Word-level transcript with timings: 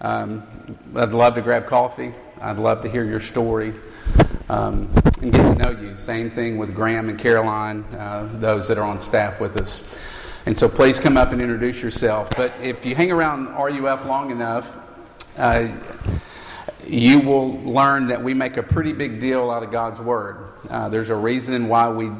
Um, 0.00 0.46
I'd 0.94 1.10
love 1.10 1.34
to 1.34 1.42
grab 1.42 1.66
coffee. 1.66 2.14
I'd 2.40 2.58
love 2.58 2.82
to 2.82 2.88
hear 2.88 3.04
your 3.04 3.18
story 3.18 3.74
um, 4.48 4.88
and 5.20 5.32
get 5.32 5.42
to 5.42 5.54
know 5.56 5.70
you. 5.70 5.96
Same 5.96 6.30
thing 6.30 6.56
with 6.56 6.74
Graham 6.74 7.08
and 7.08 7.18
Caroline, 7.18 7.82
uh, 7.94 8.28
those 8.34 8.68
that 8.68 8.78
are 8.78 8.84
on 8.84 9.00
staff 9.00 9.40
with 9.40 9.60
us. 9.60 9.82
And 10.46 10.56
so 10.56 10.68
please 10.68 11.00
come 11.00 11.16
up 11.16 11.32
and 11.32 11.42
introduce 11.42 11.82
yourself. 11.82 12.30
But 12.36 12.54
if 12.62 12.86
you 12.86 12.94
hang 12.94 13.10
around 13.10 13.48
RUF 13.48 14.06
long 14.06 14.30
enough, 14.30 14.78
uh, 15.36 15.68
you 16.86 17.18
will 17.18 17.60
learn 17.62 18.06
that 18.06 18.22
we 18.22 18.34
make 18.34 18.56
a 18.56 18.62
pretty 18.62 18.92
big 18.92 19.20
deal 19.20 19.50
out 19.50 19.62
of 19.62 19.72
God's 19.72 20.00
Word. 20.00 20.52
Uh, 20.70 20.88
there's 20.88 21.10
a 21.10 21.16
reason 21.16 21.68
why 21.68 21.88
we 21.88 22.10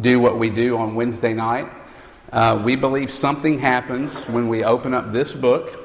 do 0.00 0.18
what 0.18 0.38
we 0.38 0.50
do 0.50 0.76
on 0.76 0.96
Wednesday 0.96 1.32
night. 1.32 1.68
Uh, 2.32 2.60
we 2.64 2.74
believe 2.74 3.10
something 3.12 3.58
happens 3.58 4.18
when 4.24 4.48
we 4.48 4.64
open 4.64 4.92
up 4.92 5.12
this 5.12 5.32
book 5.32 5.83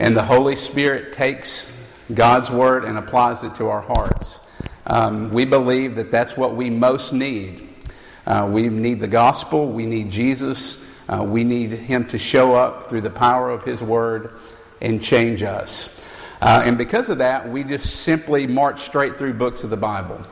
and 0.00 0.16
the 0.16 0.22
Holy 0.22 0.56
Spirit 0.56 1.12
takes 1.12 1.68
God's 2.14 2.50
Word 2.50 2.84
and 2.86 2.96
applies 2.96 3.44
it 3.44 3.54
to 3.56 3.68
our 3.68 3.82
hearts. 3.82 4.40
Um, 4.86 5.30
we 5.30 5.44
believe 5.44 5.94
that 5.96 6.10
that's 6.10 6.38
what 6.38 6.56
we 6.56 6.70
most 6.70 7.12
need. 7.12 7.68
Uh, 8.26 8.48
we 8.50 8.70
need 8.70 8.98
the 8.98 9.06
gospel, 9.06 9.70
we 9.70 9.84
need 9.84 10.10
Jesus, 10.10 10.78
uh, 11.08 11.22
we 11.22 11.44
need 11.44 11.72
Him 11.72 12.08
to 12.08 12.18
show 12.18 12.54
up 12.54 12.88
through 12.88 13.02
the 13.02 13.10
power 13.10 13.50
of 13.50 13.62
His 13.62 13.82
Word 13.82 14.38
and 14.80 15.02
change 15.02 15.42
us. 15.42 15.90
Uh, 16.40 16.62
and 16.64 16.78
because 16.78 17.10
of 17.10 17.18
that, 17.18 17.46
we 17.46 17.62
just 17.62 17.96
simply 17.96 18.46
march 18.46 18.80
straight 18.80 19.18
through 19.18 19.34
books 19.34 19.64
of 19.64 19.70
the 19.70 19.76
Bible. 19.76 20.26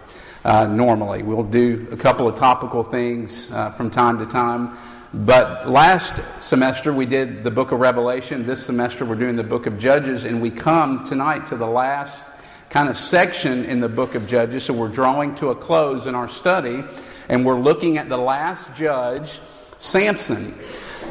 Uh, 0.47 0.67
normally, 0.67 1.23
we'll 1.23 1.43
do 1.43 1.87
a 1.93 1.97
couple 1.97 2.27
of 2.27 2.37
topical 2.37 2.83
things 2.83 3.51
uh, 3.51 3.71
from 3.73 3.91
time 3.91 4.19
to 4.19 4.25
time. 4.25 4.79
But 5.15 5.67
last 5.67 6.21
semester 6.39 6.93
we 6.93 7.07
did 7.07 7.43
the 7.43 7.51
book 7.51 7.73
of 7.73 7.81
Revelation. 7.81 8.45
This 8.45 8.67
semester 8.67 9.07
we're 9.07 9.15
doing 9.15 9.37
the 9.37 9.43
book 9.43 9.65
of 9.65 9.79
Judges, 9.79 10.25
and 10.25 10.43
we 10.43 10.51
come 10.51 11.03
tonight 11.05 11.47
to 11.47 11.57
the 11.57 11.67
last 11.67 12.25
kind 12.69 12.91
of 12.91 12.97
section 12.99 13.65
in 13.65 13.81
the 13.81 13.89
book 13.89 14.15
of 14.15 14.27
Judges. 14.27 14.65
So 14.65 14.75
we're 14.75 14.89
drawing 14.89 15.35
to 15.37 15.49
a 15.49 15.55
close 15.55 16.07
in 16.07 16.15
our 16.15 16.29
study, 16.29 16.85
and 17.31 17.47
we're 17.47 17.59
looking 17.59 17.97
at 17.97 18.11
the 18.11 18.19
last 18.19 18.69
judge, 18.75 19.41
Samson. 19.79 20.55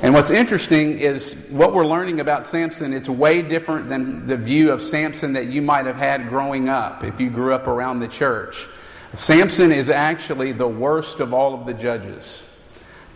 And 0.03 0.13
what's 0.13 0.29
interesting 0.29 0.99
is 0.99 1.33
what 1.49 1.73
we're 1.73 1.87
learning 1.87 2.19
about 2.19 2.45
Samson, 2.45 2.93
it's 2.93 3.09
way 3.09 3.41
different 3.41 3.89
than 3.89 4.27
the 4.27 4.37
view 4.37 4.71
of 4.71 4.83
Samson 4.83 5.33
that 5.33 5.47
you 5.47 5.63
might 5.63 5.87
have 5.87 5.95
had 5.95 6.29
growing 6.29 6.69
up 6.69 7.03
if 7.03 7.19
you 7.19 7.31
grew 7.31 7.51
up 7.51 7.65
around 7.65 8.01
the 8.01 8.07
church. 8.07 8.67
Samson 9.13 9.71
is 9.71 9.89
actually 9.89 10.51
the 10.51 10.67
worst 10.67 11.19
of 11.19 11.33
all 11.33 11.59
of 11.59 11.65
the 11.65 11.73
judges. 11.73 12.43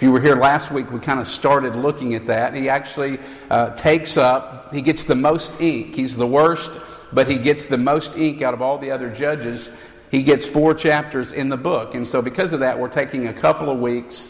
If 0.02 0.06
you 0.06 0.12
were 0.12 0.20
here 0.20 0.36
last 0.36 0.72
week, 0.72 0.90
we 0.90 1.00
kind 1.00 1.20
of 1.20 1.28
started 1.28 1.76
looking 1.76 2.16
at 2.16 2.26
that. 2.26 2.56
He 2.56 2.70
actually 2.70 3.20
uh, 3.52 3.76
takes 3.76 4.18
up, 4.18 4.74
he 4.74 4.82
gets 4.82 5.04
the 5.04 5.14
most 5.14 5.52
ink. 5.62 5.94
He's 5.94 6.18
the 6.18 6.26
worst, 6.26 6.72
but 7.14 7.30
he 7.30 7.38
gets 7.38 7.68
the 7.68 7.78
most 7.78 8.18
ink 8.18 8.42
out 8.42 8.56
of 8.56 8.64
all 8.64 8.80
the 8.80 8.90
other 8.90 9.12
judges. 9.12 9.70
He 10.10 10.24
gets 10.24 10.48
four 10.48 10.74
chapters 10.74 11.34
in 11.34 11.50
the 11.50 11.56
book. 11.56 11.94
And 11.94 12.08
so, 12.08 12.20
because 12.20 12.52
of 12.52 12.62
that, 12.62 12.80
we're 12.80 12.90
taking 12.90 13.28
a 13.28 13.34
couple 13.34 13.70
of 13.70 13.78
weeks 13.78 14.30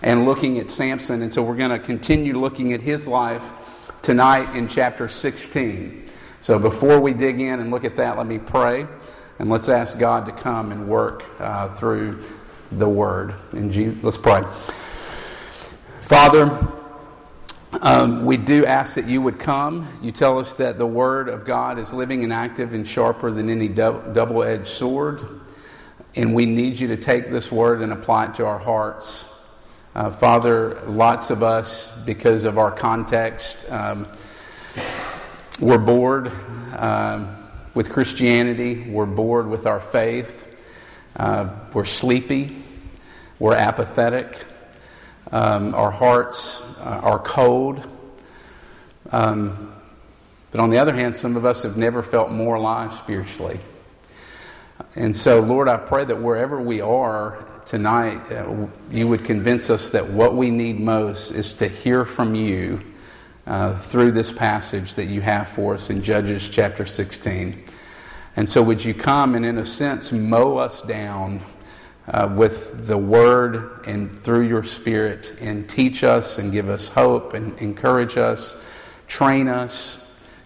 and 0.00 0.24
looking 0.24 0.58
at 0.58 0.70
Samson. 0.70 1.20
And 1.20 1.30
so, 1.30 1.42
we're 1.42 1.54
going 1.54 1.68
to 1.68 1.78
continue 1.78 2.40
looking 2.40 2.72
at 2.72 2.80
his 2.80 3.06
life 3.06 3.42
tonight 4.00 4.56
in 4.56 4.68
chapter 4.68 5.06
16. 5.06 6.08
So, 6.40 6.58
before 6.58 6.98
we 6.98 7.12
dig 7.12 7.40
in 7.40 7.60
and 7.60 7.70
look 7.70 7.84
at 7.84 7.94
that, 7.96 8.16
let 8.16 8.26
me 8.26 8.38
pray. 8.38 8.86
And 9.38 9.50
let's 9.50 9.68
ask 9.68 9.98
God 9.98 10.24
to 10.24 10.32
come 10.32 10.72
and 10.72 10.88
work 10.88 11.24
uh, 11.38 11.74
through 11.74 12.24
the 12.72 12.88
Word. 12.88 13.34
In 13.52 13.70
Jesus, 13.70 14.02
let's 14.02 14.16
pray. 14.16 14.44
Father, 16.10 16.66
um, 17.82 18.24
we 18.24 18.36
do 18.36 18.66
ask 18.66 18.96
that 18.96 19.06
you 19.06 19.22
would 19.22 19.38
come. 19.38 19.86
You 20.02 20.10
tell 20.10 20.40
us 20.40 20.54
that 20.54 20.76
the 20.76 20.84
Word 20.84 21.28
of 21.28 21.44
God 21.44 21.78
is 21.78 21.92
living 21.92 22.24
and 22.24 22.32
active 22.32 22.74
and 22.74 22.84
sharper 22.84 23.30
than 23.30 23.48
any 23.48 23.68
double 23.68 24.42
edged 24.42 24.66
sword. 24.66 25.20
And 26.16 26.34
we 26.34 26.46
need 26.46 26.80
you 26.80 26.88
to 26.88 26.96
take 26.96 27.30
this 27.30 27.52
Word 27.52 27.80
and 27.80 27.92
apply 27.92 28.24
it 28.24 28.34
to 28.34 28.44
our 28.44 28.58
hearts. 28.58 29.24
Uh, 29.94 30.10
Father, 30.10 30.82
lots 30.86 31.30
of 31.30 31.44
us, 31.44 31.96
because 32.04 32.42
of 32.42 32.58
our 32.58 32.72
context, 32.72 33.70
um, 33.70 34.08
we're 35.60 35.78
bored 35.78 36.32
um, 36.76 37.36
with 37.74 37.88
Christianity, 37.88 38.90
we're 38.90 39.06
bored 39.06 39.46
with 39.46 39.64
our 39.64 39.80
faith, 39.80 40.64
uh, 41.14 41.50
we're 41.72 41.84
sleepy, 41.84 42.64
we're 43.38 43.54
apathetic. 43.54 44.44
Um, 45.32 45.74
our 45.74 45.90
hearts 45.90 46.60
uh, 46.80 47.00
are 47.02 47.18
cold. 47.20 47.86
Um, 49.12 49.72
but 50.50 50.60
on 50.60 50.70
the 50.70 50.78
other 50.78 50.92
hand, 50.92 51.14
some 51.14 51.36
of 51.36 51.44
us 51.44 51.62
have 51.62 51.76
never 51.76 52.02
felt 52.02 52.30
more 52.30 52.56
alive 52.56 52.92
spiritually. 52.92 53.60
And 54.96 55.14
so, 55.14 55.40
Lord, 55.40 55.68
I 55.68 55.76
pray 55.76 56.04
that 56.04 56.20
wherever 56.20 56.60
we 56.60 56.80
are 56.80 57.44
tonight, 57.64 58.20
uh, 58.32 58.66
you 58.90 59.06
would 59.06 59.24
convince 59.24 59.70
us 59.70 59.90
that 59.90 60.08
what 60.08 60.34
we 60.34 60.50
need 60.50 60.80
most 60.80 61.30
is 61.30 61.52
to 61.54 61.68
hear 61.68 62.04
from 62.04 62.34
you 62.34 62.80
uh, 63.46 63.78
through 63.78 64.10
this 64.12 64.32
passage 64.32 64.96
that 64.96 65.06
you 65.06 65.20
have 65.20 65.48
for 65.48 65.74
us 65.74 65.90
in 65.90 66.02
Judges 66.02 66.50
chapter 66.50 66.84
16. 66.84 67.64
And 68.34 68.48
so, 68.48 68.62
would 68.62 68.84
you 68.84 68.94
come 68.94 69.36
and, 69.36 69.46
in 69.46 69.58
a 69.58 69.66
sense, 69.66 70.10
mow 70.10 70.56
us 70.56 70.82
down 70.82 71.40
uh, 72.08 72.32
with 72.34 72.86
the 72.86 72.96
Word 72.96 73.86
and 73.86 74.10
through 74.22 74.48
your 74.48 74.64
Spirit 74.64 75.34
and 75.40 75.68
teach 75.68 76.02
us 76.04 76.38
and 76.38 76.52
give 76.52 76.68
us 76.68 76.88
hope 76.88 77.34
and 77.34 77.58
encourage 77.58 78.16
us, 78.16 78.56
train 79.06 79.48
us, 79.48 79.98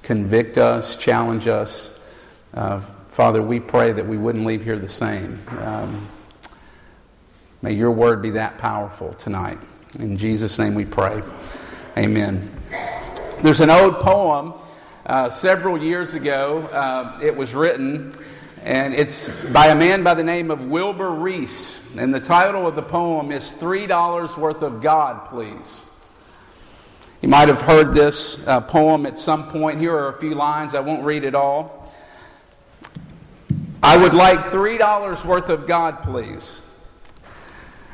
convict 0.02 0.58
us, 0.58 0.96
challenge 0.96 1.48
us. 1.48 1.92
Uh, 2.52 2.80
Father, 3.08 3.42
we 3.42 3.60
pray 3.60 3.92
that 3.92 4.06
we 4.06 4.16
wouldn't 4.16 4.44
leave 4.44 4.62
here 4.62 4.78
the 4.78 4.88
same. 4.88 5.40
Um, 5.60 6.08
may 7.62 7.72
your 7.72 7.90
Word 7.90 8.20
be 8.20 8.30
that 8.30 8.58
powerful 8.58 9.14
tonight. 9.14 9.58
In 9.98 10.16
Jesus' 10.16 10.58
name 10.58 10.74
we 10.74 10.84
pray. 10.84 11.22
Amen. 11.96 12.50
There's 13.42 13.60
an 13.60 13.70
old 13.70 14.00
poem 14.00 14.54
uh, 15.06 15.30
several 15.30 15.82
years 15.82 16.14
ago. 16.14 16.62
Uh, 16.72 17.18
it 17.22 17.36
was 17.36 17.54
written 17.54 18.16
and 18.64 18.94
it's 18.94 19.28
by 19.52 19.66
a 19.66 19.74
man 19.74 20.02
by 20.02 20.14
the 20.14 20.24
name 20.24 20.50
of 20.50 20.68
Wilbur 20.68 21.10
Rees. 21.10 21.80
And 21.98 22.14
the 22.14 22.20
title 22.20 22.66
of 22.66 22.74
the 22.74 22.82
poem 22.82 23.30
is 23.30 23.52
$3 23.52 24.38
Worth 24.38 24.62
of 24.62 24.80
God, 24.80 25.28
Please. 25.28 25.84
You 27.20 27.28
might 27.28 27.48
have 27.48 27.60
heard 27.60 27.94
this 27.94 28.38
uh, 28.46 28.62
poem 28.62 29.04
at 29.04 29.18
some 29.18 29.48
point. 29.48 29.78
Here 29.78 29.94
are 29.94 30.08
a 30.08 30.18
few 30.18 30.34
lines. 30.34 30.74
I 30.74 30.80
won't 30.80 31.04
read 31.04 31.24
it 31.24 31.34
all. 31.34 31.92
I 33.82 33.98
would 33.98 34.14
like 34.14 34.40
$3 34.46 35.24
worth 35.26 35.50
of 35.50 35.66
God, 35.66 36.02
please. 36.02 36.62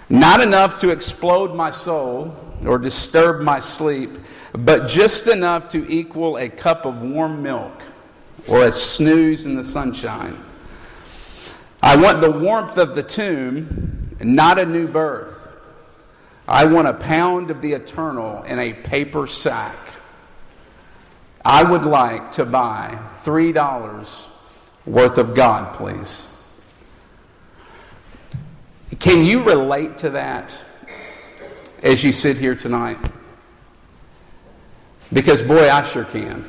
Not 0.08 0.40
enough 0.40 0.78
to 0.78 0.90
explode 0.90 1.52
my 1.52 1.72
soul 1.72 2.34
or 2.64 2.78
disturb 2.78 3.40
my 3.40 3.58
sleep, 3.58 4.10
but 4.52 4.86
just 4.86 5.26
enough 5.26 5.68
to 5.70 5.84
equal 5.92 6.36
a 6.36 6.48
cup 6.48 6.84
of 6.84 7.02
warm 7.02 7.42
milk 7.42 7.82
or 8.46 8.66
a 8.66 8.72
snooze 8.72 9.46
in 9.46 9.56
the 9.56 9.64
sunshine. 9.64 10.44
I 11.82 11.96
want 11.96 12.20
the 12.20 12.30
warmth 12.30 12.76
of 12.76 12.94
the 12.94 13.02
tomb, 13.02 14.16
not 14.20 14.58
a 14.58 14.66
new 14.66 14.86
birth. 14.86 15.48
I 16.46 16.64
want 16.64 16.88
a 16.88 16.94
pound 16.94 17.50
of 17.50 17.62
the 17.62 17.72
eternal 17.72 18.42
in 18.42 18.58
a 18.58 18.72
paper 18.72 19.26
sack. 19.26 19.76
I 21.44 21.62
would 21.62 21.84
like 21.84 22.32
to 22.32 22.44
buy 22.44 22.98
$3 23.24 24.26
worth 24.84 25.16
of 25.16 25.34
God, 25.34 25.74
please. 25.74 26.26
Can 28.98 29.24
you 29.24 29.42
relate 29.42 29.96
to 29.98 30.10
that 30.10 30.52
as 31.82 32.04
you 32.04 32.12
sit 32.12 32.36
here 32.36 32.54
tonight? 32.54 32.98
Because, 35.12 35.42
boy, 35.42 35.70
I 35.70 35.82
sure 35.82 36.04
can. 36.04 36.44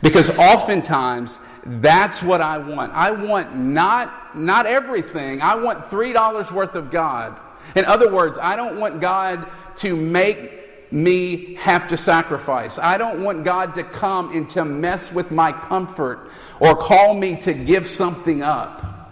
Because 0.00 0.30
oftentimes 0.30 1.38
that's 1.66 2.22
what 2.22 2.40
I 2.40 2.58
want. 2.58 2.92
I 2.92 3.10
want 3.10 3.56
not, 3.56 4.36
not 4.36 4.66
everything. 4.66 5.40
I 5.40 5.54
want 5.54 5.86
$3 5.90 6.52
worth 6.52 6.74
of 6.74 6.90
God. 6.90 7.38
In 7.74 7.84
other 7.86 8.12
words, 8.12 8.38
I 8.40 8.54
don't 8.56 8.78
want 8.78 9.00
God 9.00 9.48
to 9.76 9.96
make 9.96 10.92
me 10.92 11.54
have 11.54 11.88
to 11.88 11.96
sacrifice. 11.96 12.78
I 12.78 12.98
don't 12.98 13.22
want 13.22 13.44
God 13.44 13.74
to 13.76 13.82
come 13.82 14.36
and 14.36 14.48
to 14.50 14.64
mess 14.64 15.12
with 15.12 15.30
my 15.30 15.52
comfort 15.52 16.30
or 16.60 16.76
call 16.76 17.14
me 17.14 17.36
to 17.40 17.52
give 17.52 17.86
something 17.86 18.42
up. 18.42 19.10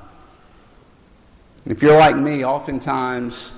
If 1.64 1.82
you're 1.82 1.98
like 1.98 2.16
me, 2.16 2.44
oftentimes 2.44 3.52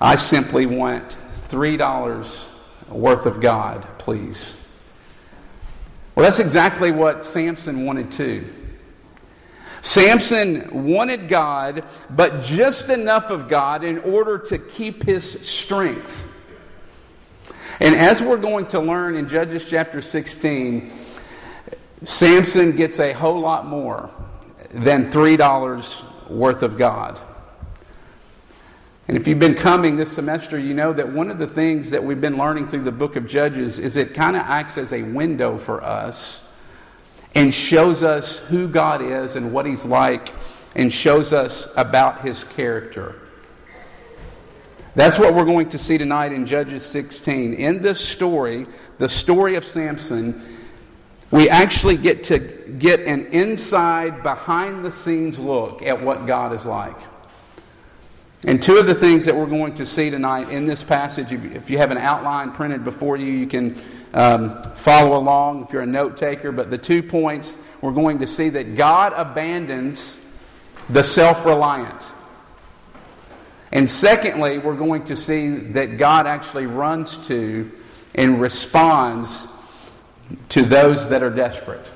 I 0.00 0.16
simply 0.16 0.66
want 0.66 1.16
$3 1.48 2.48
worth 2.88 3.26
of 3.26 3.40
God, 3.40 3.86
please. 3.98 4.56
Well, 6.20 6.28
that's 6.28 6.38
exactly 6.38 6.92
what 6.92 7.24
Samson 7.24 7.86
wanted 7.86 8.12
too. 8.12 8.46
Samson 9.80 10.84
wanted 10.84 11.30
God, 11.30 11.82
but 12.10 12.42
just 12.42 12.90
enough 12.90 13.30
of 13.30 13.48
God 13.48 13.84
in 13.84 13.96
order 14.00 14.36
to 14.36 14.58
keep 14.58 15.02
his 15.02 15.24
strength. 15.40 16.26
And 17.80 17.94
as 17.94 18.20
we're 18.20 18.36
going 18.36 18.66
to 18.66 18.80
learn 18.80 19.16
in 19.16 19.28
Judges 19.30 19.66
chapter 19.66 20.02
16, 20.02 20.92
Samson 22.04 22.76
gets 22.76 23.00
a 23.00 23.14
whole 23.14 23.40
lot 23.40 23.64
more 23.64 24.10
than 24.72 25.10
$3 25.10 26.28
worth 26.28 26.62
of 26.62 26.76
God. 26.76 27.18
And 29.10 29.18
if 29.18 29.26
you've 29.26 29.40
been 29.40 29.56
coming 29.56 29.96
this 29.96 30.12
semester, 30.12 30.56
you 30.56 30.72
know 30.72 30.92
that 30.92 31.12
one 31.12 31.32
of 31.32 31.38
the 31.38 31.46
things 31.48 31.90
that 31.90 32.04
we've 32.04 32.20
been 32.20 32.38
learning 32.38 32.68
through 32.68 32.84
the 32.84 32.92
book 32.92 33.16
of 33.16 33.26
Judges 33.26 33.80
is 33.80 33.96
it 33.96 34.14
kind 34.14 34.36
of 34.36 34.42
acts 34.42 34.78
as 34.78 34.92
a 34.92 35.02
window 35.02 35.58
for 35.58 35.82
us 35.82 36.46
and 37.34 37.52
shows 37.52 38.04
us 38.04 38.38
who 38.38 38.68
God 38.68 39.02
is 39.02 39.34
and 39.34 39.52
what 39.52 39.66
He's 39.66 39.84
like 39.84 40.32
and 40.76 40.94
shows 40.94 41.32
us 41.32 41.68
about 41.76 42.20
His 42.20 42.44
character. 42.44 43.16
That's 44.94 45.18
what 45.18 45.34
we're 45.34 45.44
going 45.44 45.70
to 45.70 45.78
see 45.78 45.98
tonight 45.98 46.30
in 46.30 46.46
Judges 46.46 46.86
16. 46.86 47.54
In 47.54 47.82
this 47.82 47.98
story, 47.98 48.64
the 48.98 49.08
story 49.08 49.56
of 49.56 49.66
Samson, 49.66 50.40
we 51.32 51.50
actually 51.50 51.96
get 51.96 52.22
to 52.26 52.38
get 52.38 53.00
an 53.00 53.26
inside, 53.32 54.22
behind 54.22 54.84
the 54.84 54.92
scenes 54.92 55.36
look 55.36 55.82
at 55.82 56.00
what 56.00 56.28
God 56.28 56.52
is 56.52 56.64
like. 56.64 56.94
And 58.44 58.62
two 58.62 58.78
of 58.78 58.86
the 58.86 58.94
things 58.94 59.26
that 59.26 59.36
we're 59.36 59.46
going 59.46 59.74
to 59.74 59.84
see 59.84 60.08
tonight 60.08 60.48
in 60.48 60.64
this 60.64 60.82
passage, 60.82 61.32
if 61.32 61.68
you 61.68 61.76
have 61.76 61.90
an 61.90 61.98
outline 61.98 62.52
printed 62.52 62.84
before 62.84 63.18
you, 63.18 63.26
you 63.26 63.46
can 63.46 63.80
um, 64.14 64.62
follow 64.76 65.18
along 65.18 65.64
if 65.64 65.72
you're 65.72 65.82
a 65.82 65.86
note 65.86 66.16
taker. 66.16 66.50
But 66.50 66.70
the 66.70 66.78
two 66.78 67.02
points 67.02 67.58
we're 67.82 67.92
going 67.92 68.18
to 68.20 68.26
see 68.26 68.48
that 68.50 68.76
God 68.76 69.12
abandons 69.14 70.18
the 70.88 71.02
self 71.02 71.44
reliant. 71.44 72.12
And 73.72 73.88
secondly, 73.88 74.58
we're 74.58 74.74
going 74.74 75.04
to 75.04 75.16
see 75.16 75.50
that 75.50 75.96
God 75.96 76.26
actually 76.26 76.66
runs 76.66 77.16
to 77.28 77.70
and 78.14 78.40
responds 78.40 79.46
to 80.48 80.62
those 80.62 81.08
that 81.08 81.22
are 81.22 81.30
desperate. 81.30 81.90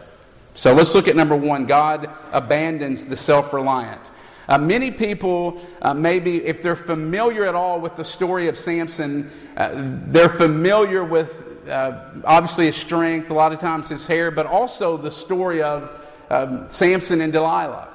So 0.54 0.72
let's 0.72 0.94
look 0.94 1.08
at 1.08 1.16
number 1.16 1.36
one 1.36 1.66
God 1.66 2.08
abandons 2.32 3.06
the 3.06 3.16
self 3.16 3.52
reliant. 3.52 4.00
Uh, 4.48 4.58
many 4.58 4.90
people, 4.90 5.64
uh, 5.82 5.94
maybe 5.94 6.44
if 6.44 6.62
they're 6.62 6.76
familiar 6.76 7.46
at 7.46 7.54
all 7.54 7.80
with 7.80 7.96
the 7.96 8.04
story 8.04 8.48
of 8.48 8.58
Samson, 8.58 9.30
uh, 9.56 9.70
they're 10.06 10.28
familiar 10.28 11.02
with 11.04 11.68
uh, 11.68 12.10
obviously 12.24 12.66
his 12.66 12.76
strength, 12.76 13.30
a 13.30 13.34
lot 13.34 13.52
of 13.52 13.58
times 13.58 13.88
his 13.88 14.06
hair, 14.06 14.30
but 14.30 14.46
also 14.46 14.96
the 14.96 15.10
story 15.10 15.62
of 15.62 15.90
um, 16.30 16.68
Samson 16.68 17.20
and 17.20 17.32
Delilah. 17.32 17.88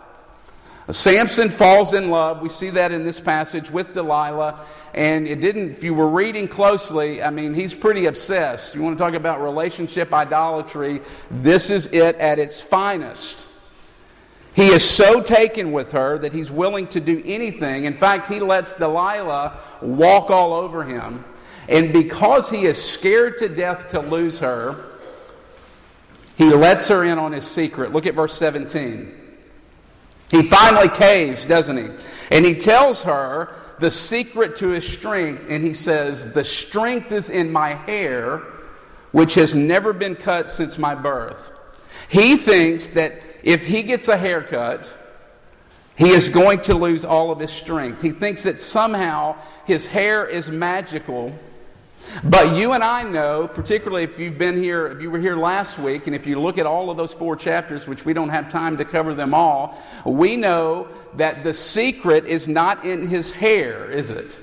Samson 0.92 1.51
falls 1.51 1.94
in 1.94 2.10
love. 2.10 2.42
We 2.42 2.50
see 2.50 2.72
that 2.72 2.92
in 2.92 3.04
this 3.04 3.19
passage 3.19 3.69
with 3.69 3.94
Delilah. 3.94 4.66
And 4.95 5.28
it 5.28 5.40
didn't, 5.40 5.74
if 5.74 5.84
you 5.84 5.94
were 5.94 6.10
reading 6.10 6.48
closely, 6.48 7.22
I 7.22 7.30
mean, 7.30 7.54
he's 7.54 7.75
pretty 7.75 8.07
obsessed. 8.07 8.74
You 8.74 8.81
want 8.81 8.98
to 8.98 9.04
talk 9.04 9.13
about 9.13 9.42
relationship 9.42 10.12
idolatry? 10.12 11.02
This 11.30 11.69
is 11.69 11.86
it 11.88 12.16
at 12.16 12.40
its 12.40 12.60
finest. 12.60 13.49
He 14.54 14.68
is 14.68 14.88
so 14.88 15.22
taken 15.22 15.72
with 15.72 15.92
her 15.92 16.18
that 16.19 16.34
he's 16.34 16.51
willing 16.51 16.88
to 16.88 17.00
do 17.00 17.22
anything. 17.25 17.86
In 17.86 17.96
fact, 17.96 18.28
he 18.28 18.40
lets 18.40 18.74
Delilah 18.74 19.57
walk 19.81 20.30
all 20.30 20.54
over 20.54 20.84
him. 20.84 21.24
And 21.68 21.94
because 21.94 22.50
he 22.50 22.66
is 22.66 22.84
scared 22.84 23.38
to 23.38 23.48
death 23.48 23.90
to 23.90 24.00
lose 24.00 24.40
her, 24.40 24.86
he 26.36 26.46
lets 26.46 26.88
her 26.88 27.04
in 27.04 27.19
on 27.19 27.31
his 27.31 27.46
secret. 27.46 27.94
Look 27.94 28.07
at 28.07 28.16
verse 28.16 28.36
17. 28.36 29.16
He 30.31 30.44
finally 30.44 30.90
caves, 30.90 31.45
doesn't 31.45 31.78
he? 31.78 31.90
And 32.31 32.45
he 32.45 32.56
tells 32.56 33.04
her 33.04 33.54
the 33.80 33.92
secret 33.92 34.56
to 34.57 34.69
his 34.69 34.88
strength, 34.88 35.45
and 35.50 35.63
he 35.63 35.74
says, 35.74 36.31
The 36.34 36.44
strength 36.44 37.12
is 37.12 37.30
in 37.30 37.52
my 37.52 37.74
hair, 37.74 38.44
which 39.12 39.36
has 39.36 39.56
never 39.56 39.94
been 39.94 40.16
cut 40.16 40.52
since 40.52 40.78
my 40.78 40.95
birth. 40.95 41.52
He 42.10 42.38
thinks 42.38 42.88
that 42.90 43.22
if 43.44 43.65
he 43.65 43.83
gets 43.83 44.07
a 44.07 44.18
haircut, 44.18 44.95
he 45.95 46.09
is 46.09 46.30
going 46.30 46.62
to 46.62 46.75
lose 46.75 47.03
all 47.03 47.31
of 47.31 47.39
his 47.39 47.51
strength. 47.51 48.01
He 48.01 48.12
thinks 48.12 48.44
that 48.44 48.59
somehow 48.59 49.36
his 49.65 49.86
hair 49.86 50.25
is 50.25 50.50
magical 50.50 51.38
but 52.24 52.56
you 52.56 52.74
and 52.74 52.83
I 52.83 53.03
know, 53.03 53.47
particularly 53.47 54.03
if 54.03 54.19
you've 54.19 54.38
been 54.38 54.57
here, 54.57 54.88
if 54.88 55.01
you 55.01 55.12
were 55.12 55.19
here 55.19 55.38
last 55.38 55.77
week, 55.77 56.07
and 56.07 56.15
if 56.15 56.25
you 56.25 56.39
look 56.39 56.57
at 56.57 56.65
all 56.65 56.89
of 56.89 56.97
those 56.97 57.13
four 57.13 57.36
chapters, 57.36 57.88
which 57.88 58.03
we 58.03 58.13
don't 58.13 58.30
have 58.30 58.50
time 58.50 58.77
to 58.77 58.86
cover 58.86 59.13
them 59.13 59.33
all, 59.33 59.77
we 60.06 60.35
know 60.35 60.88
that 61.15 61.44
the 61.44 61.53
secret 61.53 62.25
is 62.25 62.47
not 62.47 62.83
in 62.83 63.07
his 63.07 63.31
hair, 63.31 63.89
is 63.89 64.09
it? 64.09 64.38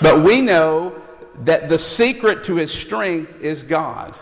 But 0.00 0.22
we 0.22 0.40
know 0.40 1.00
that 1.44 1.68
the 1.68 1.78
secret 1.78 2.44
to 2.44 2.56
his 2.56 2.72
strength 2.72 3.40
is 3.40 3.62
God. 3.62 4.16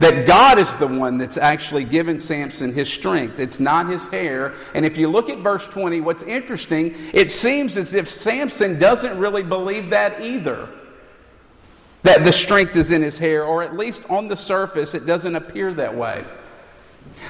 That 0.00 0.26
God 0.26 0.58
is 0.58 0.74
the 0.76 0.86
one 0.86 1.18
that's 1.18 1.36
actually 1.36 1.84
given 1.84 2.18
Samson 2.18 2.72
his 2.72 2.92
strength. 2.92 3.38
It's 3.38 3.60
not 3.60 3.88
his 3.88 4.08
hair. 4.08 4.54
And 4.74 4.84
if 4.84 4.96
you 4.96 5.08
look 5.08 5.28
at 5.28 5.38
verse 5.38 5.66
20, 5.66 6.00
what's 6.00 6.22
interesting, 6.22 6.96
it 7.12 7.30
seems 7.30 7.78
as 7.78 7.94
if 7.94 8.08
Samson 8.08 8.78
doesn't 8.78 9.18
really 9.18 9.42
believe 9.42 9.90
that 9.90 10.20
either 10.22 10.68
that 12.02 12.24
the 12.24 12.32
strength 12.32 12.76
is 12.76 12.90
in 12.90 13.02
his 13.02 13.18
hair, 13.18 13.44
or 13.44 13.62
at 13.62 13.76
least 13.76 14.08
on 14.08 14.26
the 14.26 14.36
surface, 14.36 14.94
it 14.94 15.04
doesn't 15.04 15.36
appear 15.36 15.74
that 15.74 15.94
way. 15.94 16.24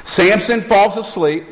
Samson 0.05 0.62
falls 0.62 0.96
asleep. 0.96 1.44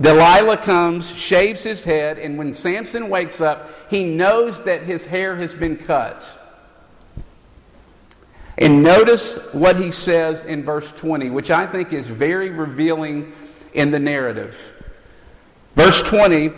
Delilah 0.00 0.56
comes, 0.56 1.14
shaves 1.14 1.62
his 1.62 1.84
head, 1.84 2.18
and 2.18 2.36
when 2.36 2.54
Samson 2.54 3.08
wakes 3.08 3.40
up, 3.40 3.70
he 3.88 4.04
knows 4.04 4.64
that 4.64 4.82
his 4.82 5.04
hair 5.04 5.36
has 5.36 5.54
been 5.54 5.76
cut. 5.76 6.41
And 8.58 8.82
notice 8.82 9.36
what 9.52 9.76
he 9.76 9.90
says 9.90 10.44
in 10.44 10.62
verse 10.62 10.92
20, 10.92 11.30
which 11.30 11.50
I 11.50 11.66
think 11.66 11.92
is 11.92 12.06
very 12.06 12.50
revealing 12.50 13.32
in 13.72 13.90
the 13.90 13.98
narrative. 13.98 14.56
Verse 15.74 16.02
20, 16.02 16.52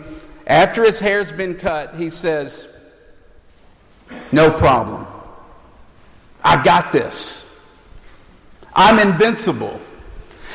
after 0.47 0.83
his 0.83 0.99
hair's 0.99 1.31
been 1.31 1.55
cut, 1.55 1.95
he 1.95 2.09
says, 2.09 2.67
No 4.31 4.51
problem. 4.51 5.07
I 6.43 6.61
got 6.61 6.91
this. 6.91 7.45
I'm 8.73 8.99
invincible. 8.99 9.79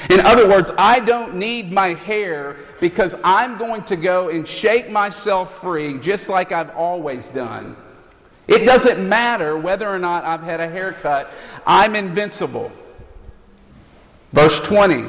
In 0.09 0.21
other 0.21 0.49
words, 0.49 0.71
I 0.79 1.01
don't 1.01 1.35
need 1.35 1.73
my 1.73 1.95
hair 1.95 2.57
because 2.81 3.15
I'm 3.25 3.59
going 3.59 3.83
to 3.85 3.97
go 3.97 4.29
and 4.29 4.47
shake 4.47 4.91
myself 4.91 5.61
free 5.61 5.99
just 5.99 6.29
like 6.29 6.53
I've 6.53 6.71
always 6.71 7.27
done. 7.29 7.77
It 8.51 8.67
doesn't 8.67 9.09
matter 9.09 9.57
whether 9.57 9.89
or 9.89 10.01
not 10.01 10.25
I've 10.25 10.43
had 10.43 10.59
a 10.59 10.69
haircut, 10.69 11.33
I'm 11.65 11.95
invincible. 11.95 12.73
Verse 14.33 14.59
20. 14.59 15.07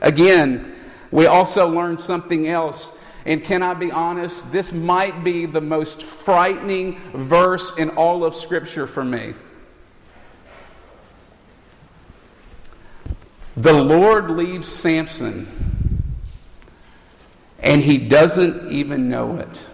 Again, 0.00 0.76
we 1.10 1.26
also 1.26 1.68
learn 1.68 1.98
something 1.98 2.46
else. 2.46 2.92
And 3.26 3.42
can 3.42 3.64
I 3.64 3.74
be 3.74 3.90
honest? 3.90 4.50
This 4.52 4.72
might 4.72 5.24
be 5.24 5.44
the 5.44 5.60
most 5.60 6.04
frightening 6.04 7.00
verse 7.12 7.76
in 7.78 7.90
all 7.90 8.24
of 8.24 8.32
Scripture 8.32 8.86
for 8.86 9.04
me. 9.04 9.34
The 13.56 13.72
Lord 13.72 14.30
leaves 14.30 14.68
Samson, 14.68 16.12
and 17.58 17.82
he 17.82 17.98
doesn't 17.98 18.70
even 18.70 19.08
know 19.08 19.38
it. 19.38 19.66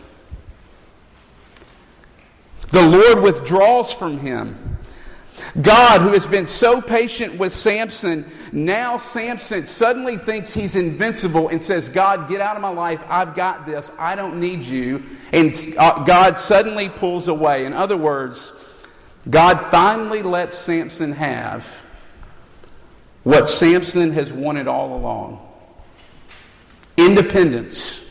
The 2.70 2.86
Lord 2.86 3.22
withdraws 3.22 3.92
from 3.92 4.18
him. 4.18 4.78
God, 5.62 6.02
who 6.02 6.12
has 6.12 6.26
been 6.26 6.46
so 6.46 6.80
patient 6.80 7.38
with 7.38 7.52
Samson, 7.52 8.30
now 8.52 8.98
Samson 8.98 9.66
suddenly 9.66 10.16
thinks 10.16 10.52
he's 10.52 10.76
invincible 10.76 11.48
and 11.48 11.60
says, 11.60 11.88
God, 11.88 12.28
get 12.28 12.40
out 12.40 12.56
of 12.56 12.62
my 12.62 12.68
life. 12.68 13.02
I've 13.08 13.34
got 13.34 13.66
this. 13.66 13.90
I 13.98 14.14
don't 14.14 14.38
need 14.38 14.62
you. 14.62 15.02
And 15.32 15.56
uh, 15.78 16.04
God 16.04 16.38
suddenly 16.38 16.88
pulls 16.88 17.28
away. 17.28 17.64
In 17.64 17.72
other 17.72 17.96
words, 17.96 18.52
God 19.28 19.70
finally 19.70 20.22
lets 20.22 20.56
Samson 20.56 21.12
have 21.12 21.84
what 23.24 23.48
Samson 23.48 24.12
has 24.12 24.32
wanted 24.32 24.66
all 24.68 24.96
along 24.96 25.46
independence, 26.96 28.04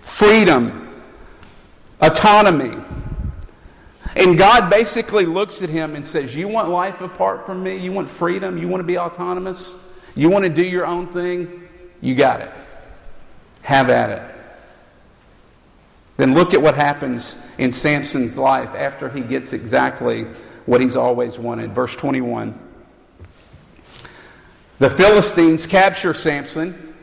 freedom, 0.00 1.02
autonomy. 2.00 2.76
And 4.18 4.36
God 4.36 4.68
basically 4.68 5.26
looks 5.26 5.62
at 5.62 5.70
him 5.70 5.94
and 5.94 6.04
says, 6.04 6.34
You 6.34 6.48
want 6.48 6.68
life 6.68 7.00
apart 7.00 7.46
from 7.46 7.62
me? 7.62 7.76
You 7.76 7.92
want 7.92 8.10
freedom? 8.10 8.58
You 8.58 8.66
want 8.66 8.80
to 8.80 8.86
be 8.86 8.98
autonomous? 8.98 9.76
You 10.16 10.28
want 10.28 10.44
to 10.44 10.50
do 10.50 10.62
your 10.62 10.84
own 10.84 11.06
thing? 11.06 11.68
You 12.00 12.16
got 12.16 12.40
it. 12.40 12.50
Have 13.62 13.90
at 13.90 14.10
it. 14.10 14.34
Then 16.16 16.34
look 16.34 16.52
at 16.52 16.60
what 16.60 16.74
happens 16.74 17.36
in 17.58 17.70
Samson's 17.70 18.36
life 18.36 18.70
after 18.74 19.08
he 19.08 19.20
gets 19.20 19.52
exactly 19.52 20.24
what 20.66 20.80
he's 20.80 20.96
always 20.96 21.38
wanted. 21.38 21.72
Verse 21.72 21.94
21. 21.94 22.58
The 24.80 24.90
Philistines 24.90 25.64
capture 25.64 26.12
Samson. 26.12 26.94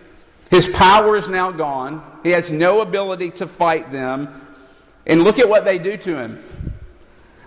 His 0.50 0.67
power 0.67 1.15
is 1.15 1.29
now 1.29 1.51
gone. 1.51 2.03
He 2.24 2.31
has 2.31 2.51
no 2.51 2.81
ability 2.81 3.31
to 3.31 3.48
fight 3.48 3.93
them. 3.93 4.41
And 5.07 5.24
look 5.24 5.39
at 5.39 5.48
what 5.48 5.63
they 5.63 5.77
do 5.77 5.95
to 5.95 6.17
him. 6.17 6.75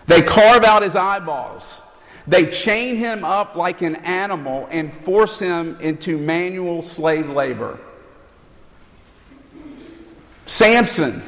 They 0.08 0.22
carve 0.22 0.64
out 0.64 0.82
his 0.82 0.96
eyeballs. 0.96 1.82
They 2.26 2.46
chain 2.46 2.96
him 2.96 3.24
up 3.24 3.54
like 3.54 3.82
an 3.82 3.96
animal 3.96 4.66
and 4.70 4.92
force 4.92 5.38
him 5.38 5.78
into 5.80 6.18
manual 6.18 6.82
slave 6.82 7.30
labor. 7.30 7.78
Samson, 10.46 11.22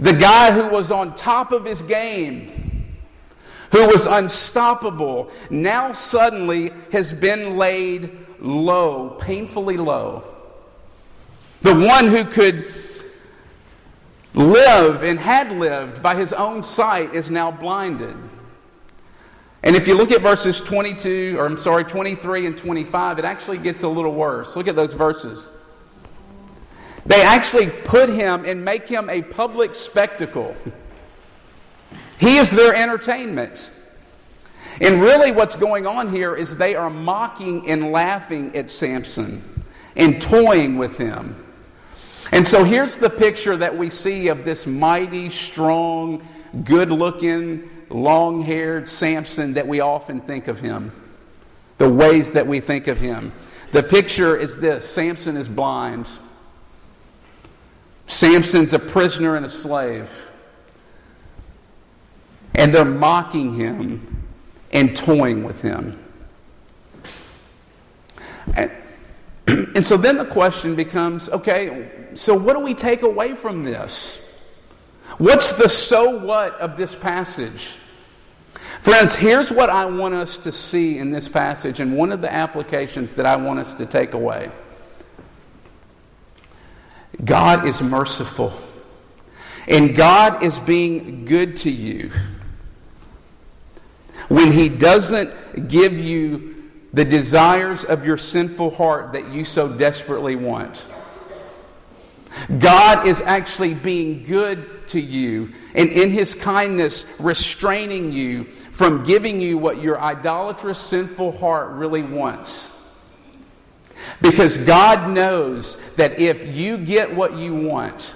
the 0.00 0.14
guy 0.14 0.50
who 0.50 0.66
was 0.68 0.90
on 0.90 1.14
top 1.14 1.52
of 1.52 1.64
his 1.64 1.82
game, 1.82 2.86
who 3.70 3.86
was 3.86 4.06
unstoppable, 4.06 5.30
now 5.50 5.92
suddenly 5.92 6.72
has 6.90 7.12
been 7.12 7.58
laid 7.58 8.18
low, 8.40 9.10
painfully 9.20 9.76
low. 9.76 10.24
The 11.60 11.74
one 11.74 12.08
who 12.08 12.24
could 12.24 12.72
live 14.34 15.02
and 15.02 15.18
had 15.18 15.52
lived 15.52 16.02
by 16.02 16.14
his 16.14 16.32
own 16.32 16.62
sight 16.62 17.14
is 17.14 17.30
now 17.30 17.50
blinded. 17.50 18.16
And 19.62 19.74
if 19.74 19.86
you 19.86 19.94
look 19.94 20.10
at 20.10 20.20
verses 20.20 20.60
22, 20.60 21.36
or 21.38 21.46
I'm 21.46 21.56
sorry, 21.56 21.84
23 21.84 22.46
and 22.46 22.58
25, 22.58 23.18
it 23.18 23.24
actually 23.24 23.58
gets 23.58 23.82
a 23.82 23.88
little 23.88 24.12
worse. 24.12 24.56
Look 24.56 24.68
at 24.68 24.76
those 24.76 24.92
verses. 24.92 25.52
They 27.06 27.22
actually 27.22 27.70
put 27.70 28.10
him 28.10 28.44
and 28.44 28.64
make 28.64 28.86
him 28.86 29.08
a 29.08 29.22
public 29.22 29.74
spectacle. 29.74 30.54
He 32.18 32.36
is 32.36 32.50
their 32.50 32.74
entertainment. 32.74 33.70
And 34.80 35.00
really, 35.00 35.30
what's 35.30 35.56
going 35.56 35.86
on 35.86 36.10
here 36.10 36.34
is 36.34 36.56
they 36.56 36.74
are 36.74 36.90
mocking 36.90 37.68
and 37.70 37.92
laughing 37.92 38.54
at 38.56 38.70
Samson 38.70 39.64
and 39.96 40.20
toying 40.20 40.76
with 40.76 40.98
him. 40.98 41.43
And 42.32 42.46
so 42.46 42.64
here's 42.64 42.96
the 42.96 43.10
picture 43.10 43.56
that 43.56 43.76
we 43.76 43.90
see 43.90 44.28
of 44.28 44.44
this 44.44 44.66
mighty, 44.66 45.30
strong, 45.30 46.26
good 46.64 46.90
looking, 46.90 47.68
long 47.90 48.42
haired 48.42 48.88
Samson 48.88 49.54
that 49.54 49.66
we 49.66 49.80
often 49.80 50.20
think 50.20 50.48
of 50.48 50.58
him. 50.58 50.92
The 51.78 51.88
ways 51.88 52.32
that 52.32 52.46
we 52.46 52.60
think 52.60 52.86
of 52.86 52.98
him. 52.98 53.32
The 53.72 53.82
picture 53.82 54.36
is 54.36 54.58
this 54.58 54.88
Samson 54.88 55.36
is 55.36 55.48
blind. 55.48 56.08
Samson's 58.06 58.72
a 58.72 58.78
prisoner 58.78 59.36
and 59.36 59.44
a 59.44 59.48
slave. 59.48 60.30
And 62.54 62.72
they're 62.72 62.84
mocking 62.84 63.54
him 63.54 64.24
and 64.72 64.96
toying 64.96 65.42
with 65.42 65.60
him. 65.60 65.98
and 69.46 69.86
so 69.86 69.96
then 69.96 70.16
the 70.16 70.24
question 70.24 70.74
becomes 70.74 71.28
okay, 71.28 71.90
so 72.14 72.34
what 72.34 72.54
do 72.54 72.60
we 72.60 72.74
take 72.74 73.02
away 73.02 73.34
from 73.34 73.64
this? 73.64 74.20
What's 75.18 75.52
the 75.52 75.68
so 75.68 76.18
what 76.18 76.58
of 76.60 76.76
this 76.76 76.94
passage? 76.94 77.76
Friends, 78.80 79.14
here's 79.14 79.50
what 79.50 79.70
I 79.70 79.84
want 79.84 80.14
us 80.14 80.36
to 80.38 80.52
see 80.52 80.98
in 80.98 81.10
this 81.10 81.28
passage, 81.28 81.80
and 81.80 81.96
one 81.96 82.12
of 82.12 82.20
the 82.20 82.32
applications 82.32 83.14
that 83.14 83.26
I 83.26 83.36
want 83.36 83.58
us 83.58 83.74
to 83.74 83.86
take 83.86 84.14
away. 84.14 84.50
God 87.24 87.66
is 87.66 87.80
merciful, 87.80 88.52
and 89.68 89.94
God 89.94 90.42
is 90.42 90.58
being 90.58 91.24
good 91.24 91.56
to 91.58 91.70
you 91.70 92.10
when 94.28 94.52
He 94.52 94.68
doesn't 94.68 95.68
give 95.68 95.98
you 95.98 96.53
the 96.94 97.04
desires 97.04 97.84
of 97.84 98.06
your 98.06 98.16
sinful 98.16 98.70
heart 98.70 99.12
that 99.12 99.28
you 99.30 99.44
so 99.44 99.68
desperately 99.68 100.36
want. 100.36 100.86
God 102.58 103.06
is 103.06 103.20
actually 103.20 103.74
being 103.74 104.24
good 104.24 104.88
to 104.88 105.00
you 105.00 105.52
and 105.74 105.90
in 105.90 106.10
His 106.10 106.34
kindness 106.34 107.04
restraining 107.18 108.12
you 108.12 108.44
from 108.70 109.04
giving 109.04 109.40
you 109.40 109.58
what 109.58 109.82
your 109.82 110.00
idolatrous, 110.00 110.78
sinful 110.78 111.32
heart 111.32 111.72
really 111.72 112.02
wants. 112.02 112.72
Because 114.20 114.58
God 114.58 115.10
knows 115.10 115.78
that 115.96 116.18
if 116.18 116.54
you 116.54 116.78
get 116.78 117.14
what 117.14 117.36
you 117.36 117.54
want, 117.54 118.14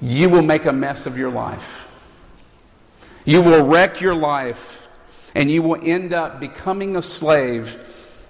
you 0.00 0.28
will 0.28 0.42
make 0.42 0.66
a 0.66 0.72
mess 0.72 1.06
of 1.06 1.16
your 1.16 1.30
life. 1.30 1.88
You 3.24 3.42
will 3.42 3.64
wreck 3.64 4.00
your 4.00 4.14
life, 4.14 4.85
and 5.36 5.50
you 5.50 5.60
will 5.60 5.78
end 5.82 6.14
up 6.14 6.40
becoming 6.40 6.96
a 6.96 7.02
slave 7.02 7.78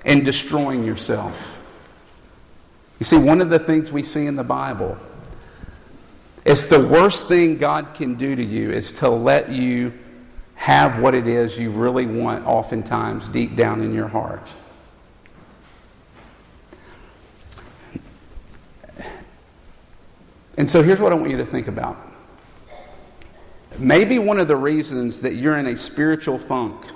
and 0.04 0.24
destroying 0.24 0.82
yourself. 0.82 1.62
You 2.98 3.06
see, 3.06 3.16
one 3.16 3.40
of 3.40 3.48
the 3.48 3.60
things 3.60 3.92
we 3.92 4.02
see 4.02 4.26
in 4.26 4.34
the 4.34 4.42
Bible 4.42 4.98
is 6.44 6.66
the 6.66 6.84
worst 6.84 7.28
thing 7.28 7.58
God 7.58 7.94
can 7.94 8.16
do 8.16 8.34
to 8.34 8.42
you 8.42 8.72
is 8.72 8.90
to 8.94 9.08
let 9.08 9.48
you 9.50 9.92
have 10.56 11.00
what 11.00 11.14
it 11.14 11.28
is 11.28 11.56
you 11.56 11.70
really 11.70 12.06
want, 12.06 12.44
oftentimes 12.44 13.28
deep 13.28 13.54
down 13.54 13.82
in 13.82 13.94
your 13.94 14.08
heart. 14.08 14.52
And 20.56 20.68
so 20.68 20.82
here's 20.82 20.98
what 20.98 21.12
I 21.12 21.14
want 21.14 21.30
you 21.30 21.36
to 21.36 21.46
think 21.46 21.68
about. 21.68 22.05
Maybe 23.78 24.18
one 24.18 24.38
of 24.38 24.48
the 24.48 24.56
reasons 24.56 25.20
that 25.20 25.34
you're 25.34 25.56
in 25.56 25.66
a 25.66 25.76
spiritual 25.76 26.38
funk, 26.38 26.86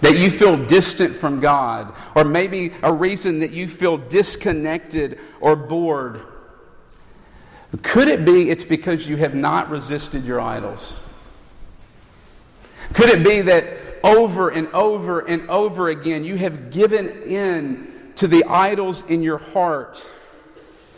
that 0.00 0.16
you 0.16 0.30
feel 0.30 0.56
distant 0.66 1.16
from 1.16 1.40
God, 1.40 1.94
or 2.14 2.24
maybe 2.24 2.72
a 2.82 2.92
reason 2.92 3.40
that 3.40 3.52
you 3.52 3.68
feel 3.68 3.96
disconnected 3.96 5.18
or 5.40 5.56
bored, 5.56 6.22
could 7.82 8.08
it 8.08 8.24
be 8.24 8.50
it's 8.50 8.64
because 8.64 9.08
you 9.08 9.16
have 9.16 9.34
not 9.34 9.70
resisted 9.70 10.24
your 10.24 10.40
idols? 10.40 11.00
Could 12.92 13.08
it 13.08 13.24
be 13.24 13.40
that 13.42 13.64
over 14.04 14.50
and 14.50 14.68
over 14.68 15.20
and 15.20 15.48
over 15.48 15.88
again 15.88 16.24
you 16.24 16.36
have 16.36 16.70
given 16.70 17.08
in 17.22 18.12
to 18.16 18.26
the 18.26 18.44
idols 18.44 19.02
in 19.08 19.22
your 19.22 19.38
heart? 19.38 20.04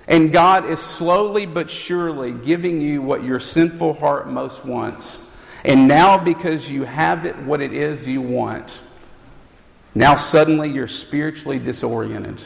And 0.06 0.32
God 0.32 0.66
is 0.66 0.80
slowly 0.80 1.46
but 1.46 1.70
surely 1.70 2.32
giving 2.32 2.80
you 2.80 3.00
what 3.00 3.24
your 3.24 3.40
sinful 3.40 3.94
heart 3.94 4.28
most 4.28 4.64
wants. 4.64 5.22
And 5.64 5.88
now, 5.88 6.18
because 6.18 6.70
you 6.70 6.84
have 6.84 7.24
it, 7.24 7.36
what 7.38 7.62
it 7.62 7.72
is 7.72 8.06
you 8.06 8.20
want, 8.20 8.82
now 9.94 10.16
suddenly 10.16 10.70
you're 10.70 10.86
spiritually 10.86 11.58
disoriented. 11.58 12.42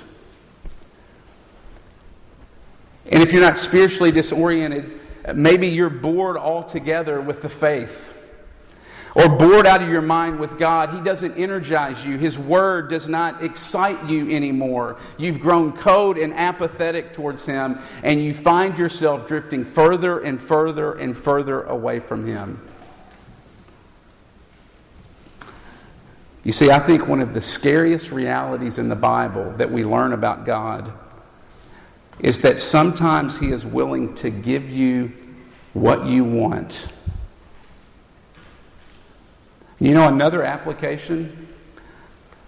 And 3.11 3.23
if 3.23 3.33
you're 3.33 3.43
not 3.43 3.59
spiritually 3.59 4.12
disoriented, 4.12 5.00
maybe 5.35 5.67
you're 5.67 5.91
bored 5.91 6.37
altogether 6.37 7.21
with 7.21 7.43
the 7.43 7.49
faith 7.49 8.15
or 9.15 9.29
bored 9.29 9.67
out 9.67 9.83
of 9.83 9.88
your 9.88 10.03
mind 10.03 10.38
with 10.38 10.59
God. 10.59 10.91
He 10.91 11.00
doesn't 11.00 11.37
energize 11.37 12.05
you. 12.05 12.19
His 12.19 12.38
word 12.38 12.91
does 12.91 13.09
not 13.09 13.43
excite 13.43 14.05
you 14.05 14.31
anymore. 14.31 14.99
You've 15.17 15.41
grown 15.41 15.73
cold 15.73 16.19
and 16.19 16.35
apathetic 16.35 17.12
towards 17.12 17.47
Him, 17.47 17.79
and 18.03 18.23
you 18.23 18.35
find 18.35 18.79
yourself 18.79 19.27
drifting 19.27 19.65
further 19.65 20.21
and 20.21 20.41
further 20.41 20.95
and 20.95 21.17
further 21.17 21.62
away 21.62 22.00
from 22.00 22.27
Him. 22.27 22.61
You 26.45 26.53
see, 26.53 26.71
I 26.71 26.79
think 26.79 27.07
one 27.07 27.21
of 27.21 27.35
the 27.35 27.43
scariest 27.43 28.11
realities 28.11 28.79
in 28.79 28.88
the 28.88 28.97
Bible 28.97 29.53
that 29.59 29.71
we 29.71 29.85
learn 29.85 30.12
about 30.12 30.47
God 30.47 30.93
is 32.21 32.41
that 32.41 32.61
sometimes 32.61 33.38
He 33.38 33.50
is 33.50 33.67
willing 33.67 34.15
to 34.17 34.31
give 34.31 34.69
you 34.71 35.12
what 35.73 36.07
you 36.07 36.25
want 36.25 36.88
you 39.80 39.94
know, 39.94 40.08
another 40.08 40.42
application 40.42 41.49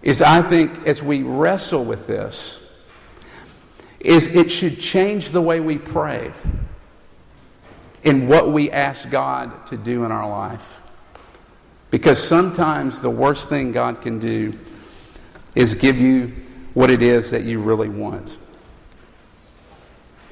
is 0.02 0.22
I 0.22 0.42
think 0.42 0.86
as 0.86 1.02
we 1.02 1.22
wrestle 1.22 1.84
with 1.84 2.06
this, 2.06 2.60
is 4.00 4.26
it 4.28 4.50
should 4.50 4.80
change 4.80 5.28
the 5.28 5.40
way 5.40 5.60
we 5.60 5.76
pray 5.76 6.32
in 8.02 8.26
what 8.28 8.50
we 8.50 8.70
ask 8.70 9.10
God 9.10 9.66
to 9.66 9.76
do 9.76 10.04
in 10.04 10.12
our 10.12 10.28
life. 10.28 10.80
Because 11.90 12.22
sometimes 12.22 13.00
the 13.00 13.10
worst 13.10 13.48
thing 13.48 13.72
God 13.72 14.00
can 14.00 14.18
do 14.18 14.58
is 15.54 15.74
give 15.74 15.98
you 15.98 16.32
what 16.72 16.90
it 16.90 17.02
is 17.02 17.30
that 17.32 17.42
you 17.42 17.60
really 17.60 17.88
want. 17.88 18.38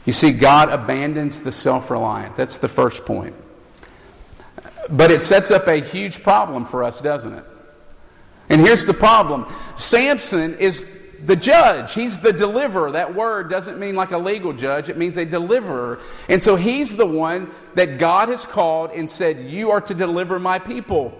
You 0.06 0.12
see, 0.12 0.32
God 0.32 0.70
abandons 0.70 1.42
the 1.42 1.52
self 1.52 1.90
reliant. 1.90 2.36
That's 2.36 2.56
the 2.56 2.68
first 2.68 3.04
point. 3.04 3.34
But 4.90 5.10
it 5.10 5.22
sets 5.22 5.50
up 5.50 5.66
a 5.66 5.76
huge 5.76 6.22
problem 6.22 6.64
for 6.64 6.82
us, 6.82 7.00
doesn't 7.00 7.34
it? 7.34 7.44
And 8.48 8.60
here's 8.60 8.86
the 8.86 8.94
problem 8.94 9.46
Samson 9.76 10.56
is 10.58 10.86
the 11.24 11.36
judge, 11.36 11.94
he's 11.94 12.18
the 12.18 12.32
deliverer. 12.32 12.92
That 12.92 13.14
word 13.14 13.50
doesn't 13.50 13.78
mean 13.78 13.96
like 13.96 14.12
a 14.12 14.18
legal 14.18 14.52
judge, 14.52 14.88
it 14.88 14.96
means 14.96 15.16
a 15.16 15.24
deliverer. 15.24 16.00
And 16.28 16.42
so 16.42 16.56
he's 16.56 16.96
the 16.96 17.06
one 17.06 17.50
that 17.74 17.98
God 17.98 18.28
has 18.28 18.44
called 18.44 18.92
and 18.92 19.10
said, 19.10 19.50
You 19.50 19.70
are 19.70 19.80
to 19.82 19.94
deliver 19.94 20.38
my 20.38 20.58
people. 20.58 21.18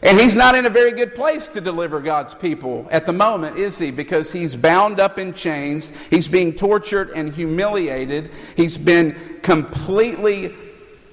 And 0.00 0.20
he's 0.20 0.36
not 0.36 0.54
in 0.54 0.64
a 0.64 0.70
very 0.70 0.92
good 0.92 1.16
place 1.16 1.48
to 1.48 1.60
deliver 1.60 2.00
God's 2.00 2.32
people 2.32 2.86
at 2.92 3.04
the 3.04 3.12
moment, 3.12 3.58
is 3.58 3.78
he? 3.78 3.90
Because 3.90 4.30
he's 4.30 4.54
bound 4.54 5.00
up 5.00 5.18
in 5.18 5.34
chains. 5.34 5.90
He's 6.08 6.28
being 6.28 6.52
tortured 6.52 7.10
and 7.16 7.34
humiliated. 7.34 8.30
He's 8.54 8.78
been 8.78 9.40
completely 9.42 10.54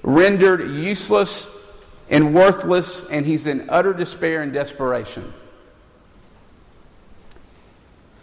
rendered 0.06 0.70
useless 0.70 1.46
and 2.08 2.34
worthless, 2.34 3.04
and 3.10 3.26
he's 3.26 3.46
in 3.46 3.68
utter 3.68 3.92
despair 3.92 4.42
and 4.42 4.52
desperation. 4.52 5.34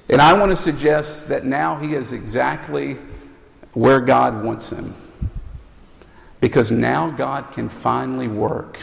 And 0.09 0.21
I 0.21 0.33
want 0.33 0.49
to 0.49 0.55
suggest 0.55 1.27
that 1.27 1.45
now 1.45 1.75
he 1.77 1.93
is 1.93 2.13
exactly 2.13 2.97
where 3.73 3.99
God 3.99 4.43
wants 4.43 4.69
him. 4.69 4.95
Because 6.39 6.71
now 6.71 7.09
God 7.09 7.51
can 7.51 7.69
finally 7.69 8.27
work. 8.27 8.79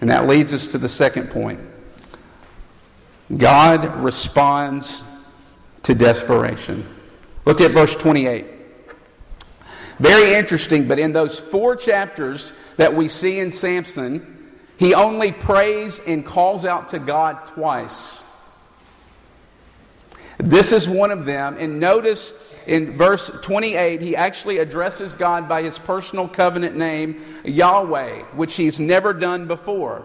And 0.00 0.10
that 0.10 0.26
leads 0.26 0.52
us 0.52 0.66
to 0.68 0.78
the 0.78 0.88
second 0.88 1.30
point. 1.30 1.60
God 3.36 4.02
responds 4.02 5.04
to 5.84 5.94
desperation. 5.94 6.86
Look 7.44 7.60
at 7.60 7.72
verse 7.72 7.94
28. 7.94 8.46
Very 9.98 10.34
interesting, 10.34 10.88
but 10.88 10.98
in 10.98 11.12
those 11.12 11.38
four 11.38 11.76
chapters 11.76 12.52
that 12.76 12.94
we 12.94 13.08
see 13.08 13.38
in 13.38 13.52
Samson, 13.52 14.52
he 14.76 14.94
only 14.94 15.32
prays 15.32 16.00
and 16.00 16.26
calls 16.26 16.64
out 16.64 16.88
to 16.90 16.98
God 16.98 17.46
twice. 17.46 18.24
This 20.38 20.72
is 20.72 20.88
one 20.88 21.10
of 21.10 21.24
them. 21.26 21.56
And 21.58 21.78
notice 21.78 22.34
in 22.66 22.96
verse 22.96 23.30
28, 23.42 24.00
he 24.00 24.16
actually 24.16 24.58
addresses 24.58 25.14
God 25.14 25.48
by 25.48 25.62
his 25.62 25.78
personal 25.78 26.28
covenant 26.28 26.76
name, 26.76 27.22
Yahweh, 27.44 28.22
which 28.34 28.56
he's 28.56 28.80
never 28.80 29.12
done 29.12 29.46
before. 29.46 30.04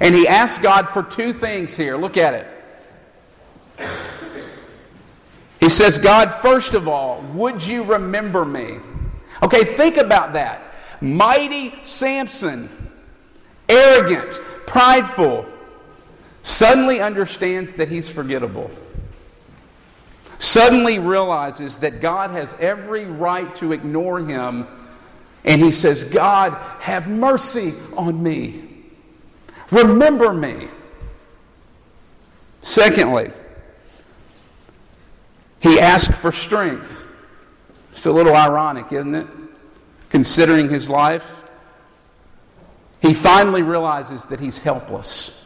And 0.00 0.14
he 0.14 0.28
asks 0.28 0.62
God 0.62 0.88
for 0.88 1.02
two 1.02 1.32
things 1.32 1.76
here. 1.76 1.96
Look 1.96 2.16
at 2.16 2.34
it. 2.34 2.46
He 5.62 5.68
says, 5.68 5.96
God, 5.96 6.32
first 6.32 6.74
of 6.74 6.88
all, 6.88 7.22
would 7.34 7.64
you 7.64 7.84
remember 7.84 8.44
me? 8.44 8.78
Okay, 9.42 9.64
think 9.64 9.96
about 9.96 10.32
that. 10.32 10.74
Mighty 11.00 11.72
Samson, 11.84 12.68
arrogant, 13.68 14.40
prideful, 14.66 15.46
suddenly 16.42 17.00
understands 17.00 17.74
that 17.74 17.88
he's 17.88 18.08
forgettable 18.08 18.70
suddenly 20.42 20.98
realizes 20.98 21.78
that 21.78 22.00
God 22.00 22.32
has 22.32 22.56
every 22.58 23.04
right 23.04 23.54
to 23.54 23.70
ignore 23.70 24.18
him, 24.18 24.66
and 25.44 25.62
he 25.62 25.70
says, 25.70 26.02
God, 26.02 26.54
have 26.80 27.08
mercy 27.08 27.74
on 27.96 28.20
me. 28.20 28.68
Remember 29.70 30.32
me. 30.32 30.66
Secondly, 32.60 33.30
he 35.62 35.78
asked 35.78 36.12
for 36.12 36.32
strength. 36.32 37.04
It's 37.92 38.06
a 38.06 38.12
little 38.12 38.34
ironic, 38.34 38.92
isn't 38.92 39.14
it? 39.14 39.26
Considering 40.10 40.68
his 40.68 40.90
life. 40.90 41.44
He 43.00 43.14
finally 43.14 43.62
realizes 43.62 44.24
that 44.26 44.40
he's 44.40 44.58
helpless. 44.58 45.38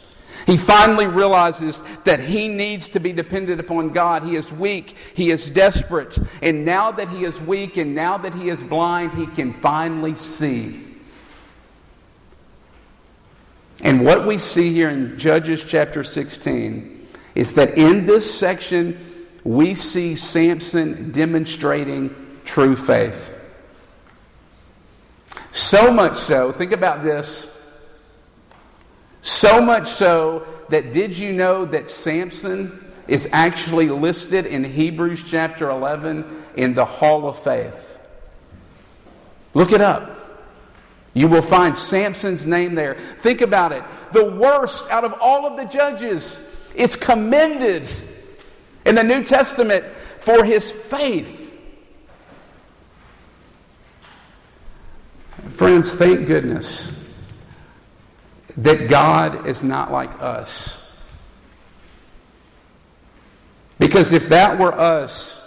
He 0.46 0.56
finally 0.56 1.06
realizes 1.06 1.82
that 2.04 2.20
he 2.20 2.48
needs 2.48 2.88
to 2.90 3.00
be 3.00 3.12
dependent 3.12 3.60
upon 3.60 3.90
God. 3.90 4.22
He 4.22 4.36
is 4.36 4.52
weak, 4.52 4.94
he 5.14 5.30
is 5.30 5.50
desperate. 5.50 6.16
And 6.40 6.64
now 6.64 6.92
that 6.92 7.08
he 7.08 7.24
is 7.24 7.40
weak 7.40 7.76
and 7.76 7.94
now 7.94 8.16
that 8.18 8.32
he 8.32 8.48
is 8.48 8.62
blind, 8.62 9.12
he 9.14 9.26
can 9.26 9.52
finally 9.52 10.14
see. 10.14 10.84
And 13.82 14.04
what 14.04 14.26
we 14.26 14.38
see 14.38 14.72
here 14.72 14.88
in 14.88 15.18
Judges 15.18 15.64
chapter 15.64 16.02
16 16.02 17.08
is 17.34 17.52
that 17.54 17.76
in 17.76 18.06
this 18.06 18.38
section, 18.38 19.15
we 19.46 19.76
see 19.76 20.16
Samson 20.16 21.12
demonstrating 21.12 22.14
true 22.44 22.74
faith. 22.74 23.32
So 25.52 25.92
much 25.92 26.18
so, 26.18 26.50
think 26.50 26.72
about 26.72 27.04
this 27.04 27.46
so 29.22 29.60
much 29.60 29.88
so 29.88 30.46
that 30.68 30.92
did 30.92 31.16
you 31.16 31.32
know 31.32 31.64
that 31.64 31.90
Samson 31.90 32.92
is 33.06 33.28
actually 33.32 33.88
listed 33.88 34.46
in 34.46 34.64
Hebrews 34.64 35.22
chapter 35.28 35.70
11 35.70 36.44
in 36.56 36.74
the 36.74 36.84
Hall 36.84 37.28
of 37.28 37.38
Faith? 37.38 37.98
Look 39.54 39.70
it 39.72 39.80
up. 39.80 40.12
You 41.14 41.28
will 41.28 41.42
find 41.42 41.78
Samson's 41.78 42.46
name 42.46 42.74
there. 42.74 42.94
Think 43.18 43.40
about 43.40 43.72
it. 43.72 43.82
The 44.12 44.24
worst 44.24 44.90
out 44.90 45.04
of 45.04 45.14
all 45.20 45.46
of 45.46 45.56
the 45.56 45.64
judges 45.64 46.40
is 46.74 46.94
commended 46.94 47.90
in 48.86 48.94
the 48.94 49.04
New 49.04 49.22
Testament 49.22 49.84
for 50.20 50.44
his 50.44 50.70
faith. 50.70 51.42
Friends, 55.50 55.94
thank 55.94 56.26
goodness 56.26 56.92
that 58.56 58.88
God 58.88 59.46
is 59.46 59.62
not 59.62 59.92
like 59.92 60.22
us. 60.22 60.82
Because 63.78 64.12
if 64.12 64.28
that 64.30 64.58
were 64.58 64.72
us, 64.72 65.42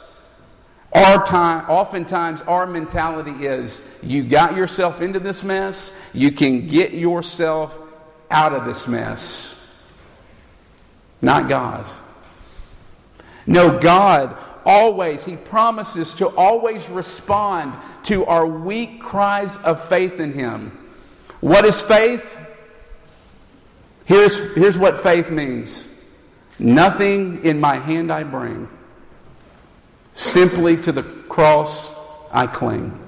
our 0.93 1.25
time, 1.25 1.69
oftentimes 1.69 2.41
our 2.43 2.65
mentality 2.67 3.45
is 3.45 3.81
you 4.01 4.23
got 4.23 4.55
yourself 4.55 5.01
into 5.01 5.19
this 5.19 5.43
mess, 5.43 5.93
you 6.13 6.31
can 6.31 6.67
get 6.67 6.93
yourself 6.93 7.77
out 8.29 8.53
of 8.53 8.65
this 8.65 8.87
mess. 8.87 9.55
Not 11.21 11.49
God. 11.49 11.85
No, 13.49 13.79
God 13.79 14.37
always, 14.63 15.25
He 15.25 15.35
promises 15.35 16.13
to 16.13 16.27
always 16.27 16.87
respond 16.87 17.75
to 18.03 18.23
our 18.27 18.45
weak 18.45 19.01
cries 19.01 19.57
of 19.57 19.83
faith 19.89 20.19
in 20.19 20.33
Him. 20.33 20.87
What 21.39 21.65
is 21.65 21.81
faith? 21.81 22.37
Here's, 24.05 24.53
here's 24.53 24.77
what 24.77 25.01
faith 25.01 25.31
means 25.31 25.87
Nothing 26.59 27.43
in 27.43 27.59
my 27.59 27.77
hand 27.77 28.13
I 28.13 28.21
bring, 28.21 28.69
simply 30.13 30.77
to 30.83 30.91
the 30.91 31.01
cross 31.01 31.95
I 32.31 32.45
cling. 32.45 32.99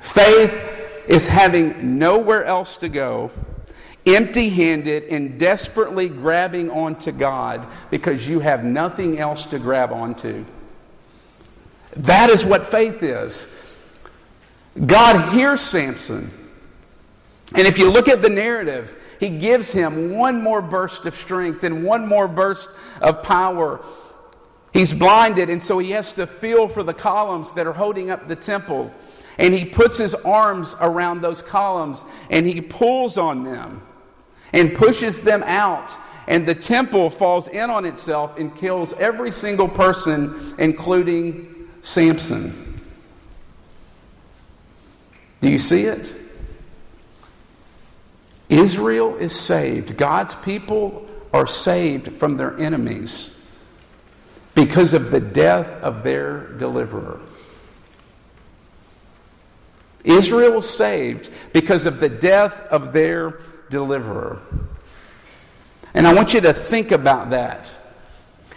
Faith 0.00 0.60
is 1.08 1.26
having 1.26 1.98
nowhere 1.98 2.44
else 2.44 2.76
to 2.78 2.90
go, 2.90 3.30
empty 4.06 4.48
handed 4.48 5.04
and 5.04 5.38
desperately 5.38 6.08
grabbing 6.08 6.70
onto 6.70 7.12
God 7.12 7.66
because 7.90 8.28
you 8.28 8.40
have 8.40 8.64
nothing 8.64 9.18
else 9.18 9.46
to 9.46 9.58
grab 9.58 9.92
onto. 9.92 10.44
That 11.92 12.30
is 12.30 12.44
what 12.44 12.66
faith 12.66 13.02
is. 13.02 13.46
God 14.86 15.32
hears 15.34 15.60
Samson. 15.60 16.30
And 17.54 17.66
if 17.66 17.76
you 17.76 17.90
look 17.90 18.08
at 18.08 18.22
the 18.22 18.30
narrative, 18.30 18.96
he 19.20 19.28
gives 19.28 19.70
him 19.70 20.16
one 20.16 20.42
more 20.42 20.62
burst 20.62 21.04
of 21.04 21.14
strength 21.14 21.64
and 21.64 21.84
one 21.84 22.08
more 22.08 22.26
burst 22.26 22.70
of 23.02 23.22
power. 23.22 23.84
He's 24.72 24.94
blinded, 24.94 25.50
and 25.50 25.62
so 25.62 25.78
he 25.78 25.90
has 25.90 26.14
to 26.14 26.26
feel 26.26 26.66
for 26.66 26.82
the 26.82 26.94
columns 26.94 27.52
that 27.52 27.66
are 27.66 27.74
holding 27.74 28.10
up 28.10 28.26
the 28.26 28.36
temple. 28.36 28.90
And 29.38 29.52
he 29.52 29.66
puts 29.66 29.98
his 29.98 30.14
arms 30.14 30.74
around 30.80 31.20
those 31.20 31.42
columns 31.42 32.04
and 32.30 32.46
he 32.46 32.60
pulls 32.60 33.18
on 33.18 33.44
them 33.44 33.82
and 34.52 34.74
pushes 34.74 35.20
them 35.20 35.42
out. 35.44 35.96
And 36.26 36.46
the 36.46 36.54
temple 36.54 37.10
falls 37.10 37.48
in 37.48 37.70
on 37.70 37.84
itself 37.84 38.38
and 38.38 38.54
kills 38.54 38.92
every 38.94 39.32
single 39.32 39.68
person, 39.68 40.54
including 40.58 41.68
Samson. 41.82 42.80
Do 45.40 45.50
you 45.50 45.58
see 45.58 45.82
it? 45.82 46.14
Israel 48.48 49.16
is 49.16 49.38
saved. 49.38 49.96
God's 49.96 50.34
people 50.36 51.08
are 51.32 51.46
saved 51.46 52.12
from 52.12 52.36
their 52.36 52.56
enemies 52.58 53.36
because 54.54 54.94
of 54.94 55.10
the 55.10 55.20
death 55.20 55.68
of 55.82 56.04
their 56.04 56.48
deliverer. 56.58 57.20
Israel 60.04 60.56
was 60.56 60.68
saved 60.68 61.30
because 61.52 61.86
of 61.86 62.00
the 62.00 62.08
death 62.08 62.60
of 62.70 62.92
their 62.92 63.40
deliverer. 63.72 64.38
And 65.94 66.06
I 66.06 66.14
want 66.14 66.32
you 66.32 66.40
to 66.42 66.52
think 66.54 66.92
about 66.92 67.30
that. 67.30 67.74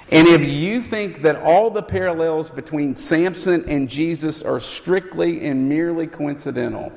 And 0.10 0.28
if 0.28 0.48
you 0.48 0.84
think 0.84 1.24
that 1.24 1.38
all 1.38 1.72
the 1.72 1.82
parallels 1.82 2.52
between 2.52 2.96
Samson 2.96 3.68
and 3.68 3.90
Jesus 3.90 4.44
are 4.44 4.60
strictly 4.60 5.48
and 5.48 5.68
merely 5.68 6.06
coincidental, 6.06 6.94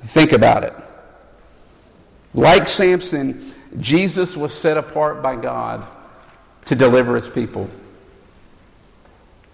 think 0.00 0.32
about 0.32 0.64
it. 0.64 0.72
Like 2.32 2.66
Samson, 2.66 3.52
Jesus 3.78 4.36
was 4.36 4.54
set 4.54 4.78
apart 4.78 5.22
by 5.22 5.36
God 5.36 5.86
to 6.64 6.74
deliver 6.74 7.14
his 7.16 7.28
people. 7.28 7.68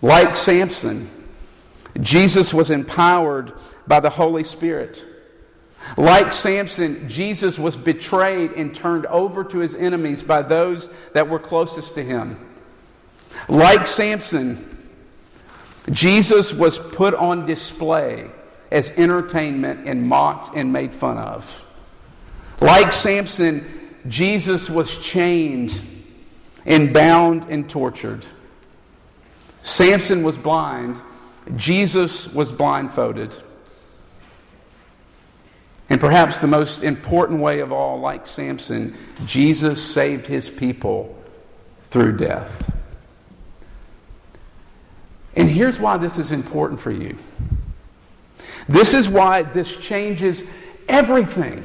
Like 0.00 0.36
Samson, 0.36 1.10
Jesus 2.00 2.54
was 2.54 2.70
empowered 2.70 3.52
by 3.86 4.00
the 4.00 4.10
Holy 4.10 4.44
Spirit. 4.44 5.04
Like 5.96 6.32
Samson, 6.32 7.08
Jesus 7.08 7.58
was 7.58 7.76
betrayed 7.76 8.52
and 8.52 8.74
turned 8.74 9.06
over 9.06 9.44
to 9.44 9.58
his 9.58 9.74
enemies 9.74 10.22
by 10.22 10.42
those 10.42 10.90
that 11.12 11.28
were 11.28 11.38
closest 11.38 11.94
to 11.94 12.02
him. 12.02 12.38
Like 13.48 13.86
Samson, 13.86 14.78
Jesus 15.90 16.52
was 16.52 16.78
put 16.78 17.14
on 17.14 17.46
display 17.46 18.30
as 18.70 18.90
entertainment 18.90 19.86
and 19.86 20.06
mocked 20.06 20.56
and 20.56 20.72
made 20.72 20.92
fun 20.92 21.18
of. 21.18 21.64
Like 22.60 22.90
Samson, 22.90 23.94
Jesus 24.08 24.68
was 24.68 24.98
chained 24.98 25.80
and 26.64 26.92
bound 26.92 27.44
and 27.44 27.68
tortured. 27.68 28.26
Samson 29.62 30.22
was 30.22 30.36
blind, 30.36 31.00
Jesus 31.56 32.28
was 32.28 32.50
blindfolded. 32.50 33.36
And 35.88 36.00
perhaps 36.00 36.38
the 36.38 36.48
most 36.48 36.82
important 36.82 37.40
way 37.40 37.60
of 37.60 37.70
all, 37.70 38.00
like 38.00 38.26
Samson, 38.26 38.96
Jesus 39.24 39.82
saved 39.82 40.26
his 40.26 40.50
people 40.50 41.16
through 41.90 42.16
death. 42.16 42.72
And 45.36 45.48
here's 45.48 45.78
why 45.78 45.98
this 45.98 46.18
is 46.18 46.32
important 46.32 46.80
for 46.80 46.90
you. 46.90 47.16
This 48.68 48.94
is 48.94 49.08
why 49.08 49.42
this 49.42 49.76
changes 49.76 50.42
everything. 50.88 51.62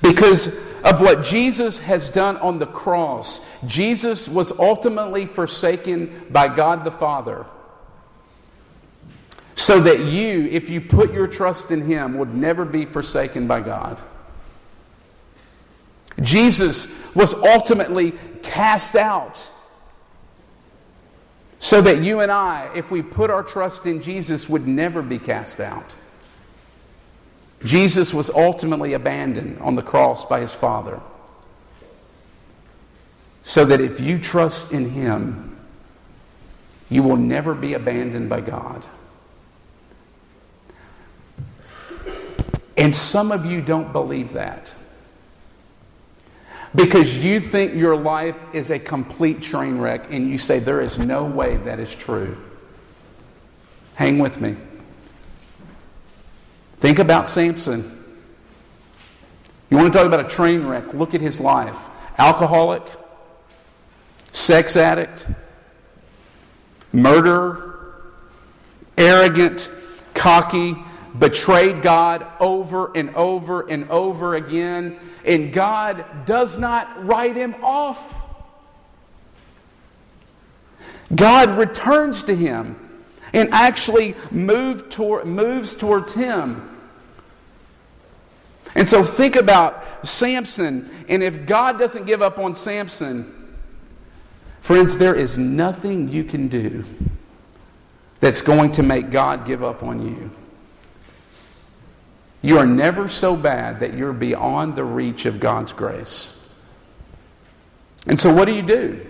Because 0.00 0.48
of 0.84 1.00
what 1.00 1.24
Jesus 1.24 1.78
has 1.78 2.10
done 2.10 2.36
on 2.38 2.58
the 2.58 2.66
cross, 2.66 3.40
Jesus 3.66 4.28
was 4.28 4.52
ultimately 4.52 5.26
forsaken 5.26 6.26
by 6.30 6.54
God 6.54 6.84
the 6.84 6.90
Father. 6.90 7.46
So 9.54 9.80
that 9.80 10.00
you, 10.00 10.48
if 10.50 10.70
you 10.70 10.80
put 10.80 11.12
your 11.12 11.26
trust 11.26 11.70
in 11.70 11.82
Him, 11.82 12.16
would 12.18 12.34
never 12.34 12.64
be 12.64 12.84
forsaken 12.84 13.46
by 13.46 13.60
God. 13.60 14.00
Jesus 16.20 16.88
was 17.14 17.34
ultimately 17.34 18.12
cast 18.42 18.96
out 18.96 19.52
so 21.58 21.80
that 21.80 22.02
you 22.02 22.20
and 22.20 22.32
I, 22.32 22.70
if 22.74 22.90
we 22.90 23.02
put 23.02 23.30
our 23.30 23.44
trust 23.44 23.86
in 23.86 24.02
Jesus, 24.02 24.48
would 24.48 24.66
never 24.66 25.00
be 25.00 25.18
cast 25.18 25.60
out. 25.60 25.94
Jesus 27.64 28.12
was 28.12 28.30
ultimately 28.30 28.94
abandoned 28.94 29.60
on 29.60 29.76
the 29.76 29.82
cross 29.82 30.24
by 30.24 30.40
his 30.40 30.52
Father. 30.52 31.00
So 33.44 33.64
that 33.64 33.80
if 33.80 34.00
you 34.00 34.18
trust 34.18 34.72
in 34.72 34.90
him, 34.90 35.56
you 36.88 37.04
will 37.04 37.16
never 37.16 37.54
be 37.54 37.74
abandoned 37.74 38.28
by 38.28 38.40
God. 38.40 38.84
And 42.76 42.94
some 42.94 43.32
of 43.32 43.44
you 43.44 43.60
don't 43.60 43.92
believe 43.92 44.32
that 44.32 44.72
because 46.74 47.18
you 47.18 47.40
think 47.40 47.74
your 47.74 47.96
life 47.96 48.36
is 48.52 48.70
a 48.70 48.78
complete 48.78 49.42
train 49.42 49.78
wreck 49.78 50.06
and 50.10 50.28
you 50.28 50.38
say 50.38 50.58
there 50.58 50.80
is 50.80 50.98
no 50.98 51.24
way 51.24 51.56
that 51.58 51.78
is 51.78 51.94
true. 51.94 52.36
Hang 53.94 54.18
with 54.18 54.40
me. 54.40 54.56
Think 56.78 56.98
about 56.98 57.28
Samson. 57.28 57.98
You 59.70 59.76
want 59.76 59.92
to 59.92 59.98
talk 59.98 60.06
about 60.06 60.20
a 60.20 60.28
train 60.28 60.64
wreck? 60.64 60.94
Look 60.94 61.14
at 61.14 61.20
his 61.20 61.40
life. 61.40 61.78
Alcoholic, 62.18 62.82
sex 64.32 64.76
addict, 64.76 65.26
murderer, 66.92 68.02
arrogant, 68.96 69.70
cocky, 70.14 70.74
betrayed 71.18 71.82
God 71.82 72.26
over 72.40 72.96
and 72.96 73.14
over 73.14 73.68
and 73.68 73.88
over 73.90 74.34
again, 74.36 74.98
and 75.24 75.52
God 75.52 76.04
does 76.26 76.58
not 76.58 77.04
write 77.04 77.36
him 77.36 77.54
off. 77.62 78.22
God 81.14 81.58
returns 81.58 82.22
to 82.24 82.34
him 82.34 82.76
and 83.32 83.50
actually 83.52 84.14
move 84.30 84.98
moves 85.26 85.74
towards 85.74 86.12
him. 86.12 86.68
And 88.74 88.88
so 88.88 89.04
think 89.04 89.36
about 89.36 90.06
Samson, 90.06 90.90
and 91.08 91.22
if 91.22 91.44
God 91.44 91.78
doesn't 91.78 92.06
give 92.06 92.22
up 92.22 92.38
on 92.38 92.54
Samson, 92.54 93.54
friends, 94.62 94.96
there 94.96 95.14
is 95.14 95.36
nothing 95.36 96.08
you 96.08 96.24
can 96.24 96.48
do 96.48 96.84
that's 98.20 98.40
going 98.40 98.72
to 98.72 98.82
make 98.82 99.10
God 99.10 99.46
give 99.46 99.62
up 99.62 99.82
on 99.82 100.06
you. 100.06 100.30
You 102.42 102.58
are 102.58 102.66
never 102.66 103.08
so 103.08 103.36
bad 103.36 103.80
that 103.80 103.94
you're 103.94 104.12
beyond 104.12 104.74
the 104.74 104.84
reach 104.84 105.26
of 105.26 105.38
God's 105.38 105.72
grace. 105.72 106.34
And 108.06 108.20
so, 108.20 108.32
what 108.34 108.46
do 108.46 108.52
you 108.52 108.62
do? 108.62 109.06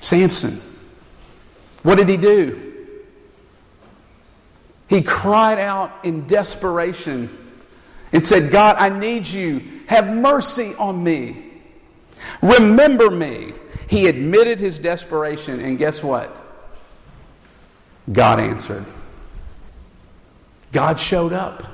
Samson, 0.00 0.60
what 1.82 1.96
did 1.96 2.08
he 2.08 2.18
do? 2.18 2.66
He 4.88 5.02
cried 5.02 5.58
out 5.58 5.92
in 6.04 6.26
desperation 6.26 7.30
and 8.12 8.22
said, 8.22 8.50
God, 8.50 8.76
I 8.78 8.88
need 8.88 9.26
you. 9.26 9.62
Have 9.86 10.08
mercy 10.08 10.74
on 10.74 11.02
me. 11.02 11.44
Remember 12.42 13.10
me. 13.10 13.52
He 13.88 14.08
admitted 14.08 14.58
his 14.58 14.78
desperation, 14.78 15.60
and 15.60 15.78
guess 15.78 16.02
what? 16.02 16.36
God 18.12 18.40
answered. 18.40 18.84
God 20.72 20.98
showed 20.98 21.32
up. 21.32 21.64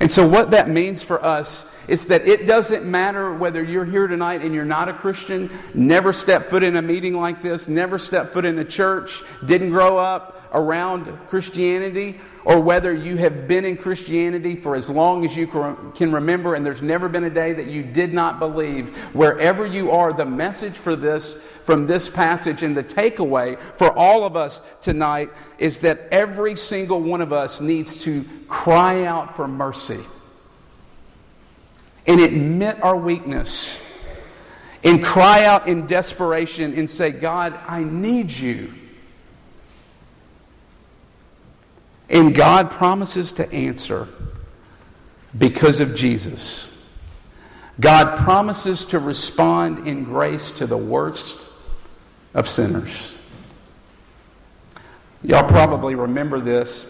And 0.00 0.10
so, 0.10 0.26
what 0.26 0.50
that 0.50 0.68
means 0.68 1.02
for 1.02 1.24
us 1.24 1.64
is 1.88 2.06
that 2.06 2.26
it 2.26 2.46
doesn't 2.46 2.84
matter 2.84 3.32
whether 3.34 3.62
you're 3.62 3.84
here 3.84 4.06
tonight 4.06 4.42
and 4.42 4.54
you're 4.54 4.64
not 4.64 4.88
a 4.88 4.92
Christian, 4.92 5.50
never 5.74 6.12
step 6.12 6.48
foot 6.48 6.62
in 6.62 6.76
a 6.76 6.82
meeting 6.82 7.14
like 7.14 7.42
this, 7.42 7.68
never 7.68 7.98
step 7.98 8.32
foot 8.32 8.44
in 8.44 8.58
a 8.58 8.64
church, 8.64 9.22
didn't 9.44 9.70
grow 9.70 9.98
up 9.98 10.34
around 10.54 11.06
Christianity, 11.26 12.20
or 12.44 12.60
whether 12.60 12.92
you 12.94 13.16
have 13.16 13.48
been 13.48 13.64
in 13.64 13.76
Christianity 13.76 14.54
for 14.54 14.76
as 14.76 14.88
long 14.88 15.24
as 15.24 15.36
you 15.36 15.46
can 15.46 16.12
remember. 16.12 16.54
And 16.54 16.64
there's 16.64 16.82
never 16.82 17.08
been 17.08 17.24
a 17.24 17.30
day 17.30 17.52
that 17.54 17.66
you 17.66 17.82
did 17.82 18.14
not 18.14 18.38
believe. 18.38 18.96
Wherever 19.14 19.66
you 19.66 19.90
are, 19.90 20.12
the 20.12 20.24
message 20.24 20.76
for 20.76 20.94
this 20.94 21.38
from 21.64 21.86
this 21.86 22.08
passage 22.08 22.62
and 22.62 22.76
the 22.76 22.84
takeaway 22.84 23.58
for 23.76 23.90
all 23.98 24.24
of 24.24 24.36
us 24.36 24.60
tonight 24.80 25.30
is 25.58 25.80
that 25.80 26.06
every 26.12 26.54
single 26.54 27.00
one 27.00 27.22
of 27.22 27.32
us 27.32 27.60
needs 27.60 28.02
to 28.02 28.24
cry 28.46 29.04
out 29.04 29.34
for 29.34 29.48
mercy 29.48 30.00
and 32.06 32.20
admit 32.20 32.82
our 32.82 32.96
weakness 32.96 33.78
and 34.82 35.02
cry 35.02 35.44
out 35.44 35.66
in 35.66 35.86
desperation 35.86 36.74
and 36.74 36.88
say, 36.88 37.10
God, 37.10 37.58
I 37.66 37.82
need 37.82 38.30
you. 38.30 38.74
And 42.08 42.34
God 42.34 42.70
promises 42.70 43.32
to 43.32 43.50
answer 43.50 44.08
because 45.36 45.80
of 45.80 45.94
Jesus. 45.94 46.70
God 47.80 48.18
promises 48.18 48.84
to 48.86 48.98
respond 48.98 49.88
in 49.88 50.04
grace 50.04 50.50
to 50.52 50.66
the 50.66 50.76
worst 50.76 51.38
of 52.34 52.48
sinners. 52.48 53.18
Y'all 55.22 55.48
probably 55.48 55.94
remember 55.94 56.40
this. 56.40 56.86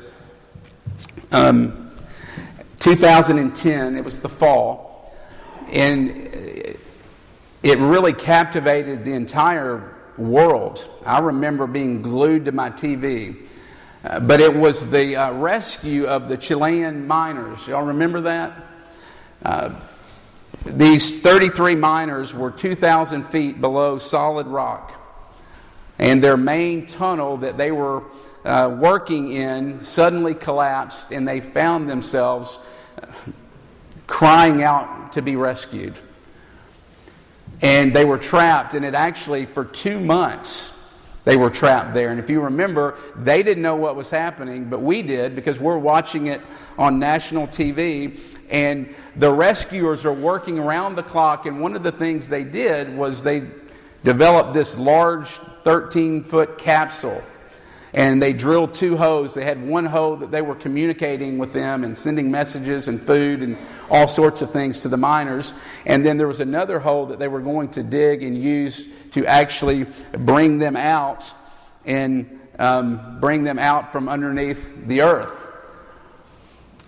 Um, 1.31 1.93
2010, 2.81 3.97
it 3.97 4.05
was 4.05 4.19
the 4.19 4.29
fall, 4.29 4.94
and 5.75 6.79
it 7.63 7.79
really 7.79 8.13
captivated 8.13 9.05
the 9.05 9.13
entire 9.13 9.97
world. 10.17 10.89
I 11.05 11.19
remember 11.19 11.67
being 11.67 12.01
glued 12.01 12.45
to 12.45 12.53
my 12.53 12.71
TV. 12.71 13.37
Uh, 14.05 14.21
but 14.21 14.39
it 14.41 14.55
was 14.55 14.89
the 14.91 15.17
uh, 15.17 15.33
rescue 15.33 16.05
of 16.05 16.29
the 16.29 16.37
Chilean 16.37 17.07
miners. 17.07 17.67
Y'all 17.67 17.87
remember 17.87 18.21
that? 18.21 18.53
Uh, 19.43 19.75
these 20.67 21.21
33 21.23 21.75
miners 21.75 22.35
were 22.35 22.51
2,000 22.51 23.25
feet 23.25 23.63
below 23.63 23.99
solid 23.99 24.47
rock. 24.47 24.93
And 25.99 26.23
their 26.23 26.37
main 26.37 26.87
tunnel 26.87 27.39
that 27.39 27.57
they 27.57 27.73
were 27.73 28.03
uh, 28.45 28.77
working 28.79 29.33
in 29.33 29.83
suddenly 29.83 30.35
collapsed, 30.35 31.11
and 31.11 31.27
they 31.27 31.41
found 31.41 31.89
themselves 31.89 32.59
crying 34.07 34.63
out 34.63 35.13
to 35.15 35.23
be 35.23 35.37
rescued. 35.37 35.95
And 37.63 37.95
they 37.95 38.05
were 38.05 38.19
trapped, 38.19 38.75
and 38.75 38.85
it 38.85 38.95
actually, 38.95 39.47
for 39.47 39.65
two 39.65 40.01
months, 40.01 40.73
they 41.25 41.37
were 41.37 41.51
trapped 41.51 41.95
there. 41.95 42.11
And 42.11 42.21
if 42.21 42.29
you 42.29 42.41
remember, 42.43 42.97
they 43.17 43.43
didn't 43.43 43.63
know 43.63 43.77
what 43.77 43.97
was 43.97 44.11
happening, 44.11 44.67
but 44.67 44.83
we 44.83 45.03
did 45.03 45.35
because 45.35 45.59
we're 45.59 45.79
watching 45.79 46.27
it 46.27 46.43
on 46.77 46.99
national 46.99 47.47
TV. 47.47 48.21
And 48.51 48.95
the 49.17 49.33
rescuers 49.33 50.05
are 50.05 50.13
working 50.13 50.59
around 50.59 50.97
the 50.97 51.03
clock. 51.03 51.47
And 51.47 51.61
one 51.61 51.75
of 51.75 51.83
the 51.83 51.93
things 51.93 52.29
they 52.29 52.45
did 52.45 52.95
was 52.95 53.23
they 53.23 53.49
developed 54.05 54.53
this 54.53 54.77
large 54.77 55.31
13 55.65 56.25
foot 56.25 56.59
capsule. 56.59 57.23
And 57.95 58.21
they 58.21 58.33
drilled 58.33 58.75
two 58.75 58.97
holes. 58.97 59.35
They 59.35 59.45
had 59.45 59.65
one 59.65 59.87
hole 59.87 60.17
that 60.17 60.33
they 60.33 60.43
were 60.43 60.57
communicating 60.57 61.39
with 61.39 61.53
them 61.53 61.85
and 61.85 61.97
sending 61.97 62.29
messages 62.29 62.89
and 62.89 63.01
food 63.01 63.41
and 63.41 63.57
all 63.89 64.09
sorts 64.09 64.43
of 64.43 64.51
things 64.51 64.81
to 64.81 64.89
the 64.89 64.97
miners. 64.97 65.55
And 65.87 66.05
then 66.05 66.19
there 66.19 66.27
was 66.27 66.41
another 66.41 66.81
hole 66.81 67.07
that 67.07 67.21
they 67.21 67.29
were 67.29 67.41
going 67.41 67.69
to 67.71 67.85
dig 67.85 68.25
and 68.25 68.37
use 68.37 68.89
to 69.13 69.25
actually 69.27 69.87
bring 70.11 70.59
them 70.59 70.75
out 70.75 71.33
and 71.87 72.41
um, 72.59 73.21
bring 73.21 73.45
them 73.45 73.61
out 73.61 73.93
from 73.93 74.09
underneath 74.09 74.87
the 74.87 75.03
earth. 75.03 75.47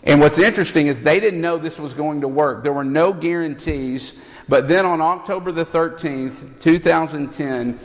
And 0.02 0.20
what's 0.20 0.38
interesting 0.38 0.88
is 0.88 1.00
they 1.00 1.20
didn't 1.20 1.40
know 1.40 1.56
this 1.56 1.78
was 1.78 1.94
going 1.94 2.22
to 2.22 2.28
work. 2.28 2.64
There 2.64 2.72
were 2.72 2.84
no 2.84 3.12
guarantees. 3.12 4.14
But 4.48 4.66
then 4.66 4.84
on 4.84 5.00
October 5.00 5.52
the 5.52 5.64
13th, 5.64 6.60
2010, 6.60 7.78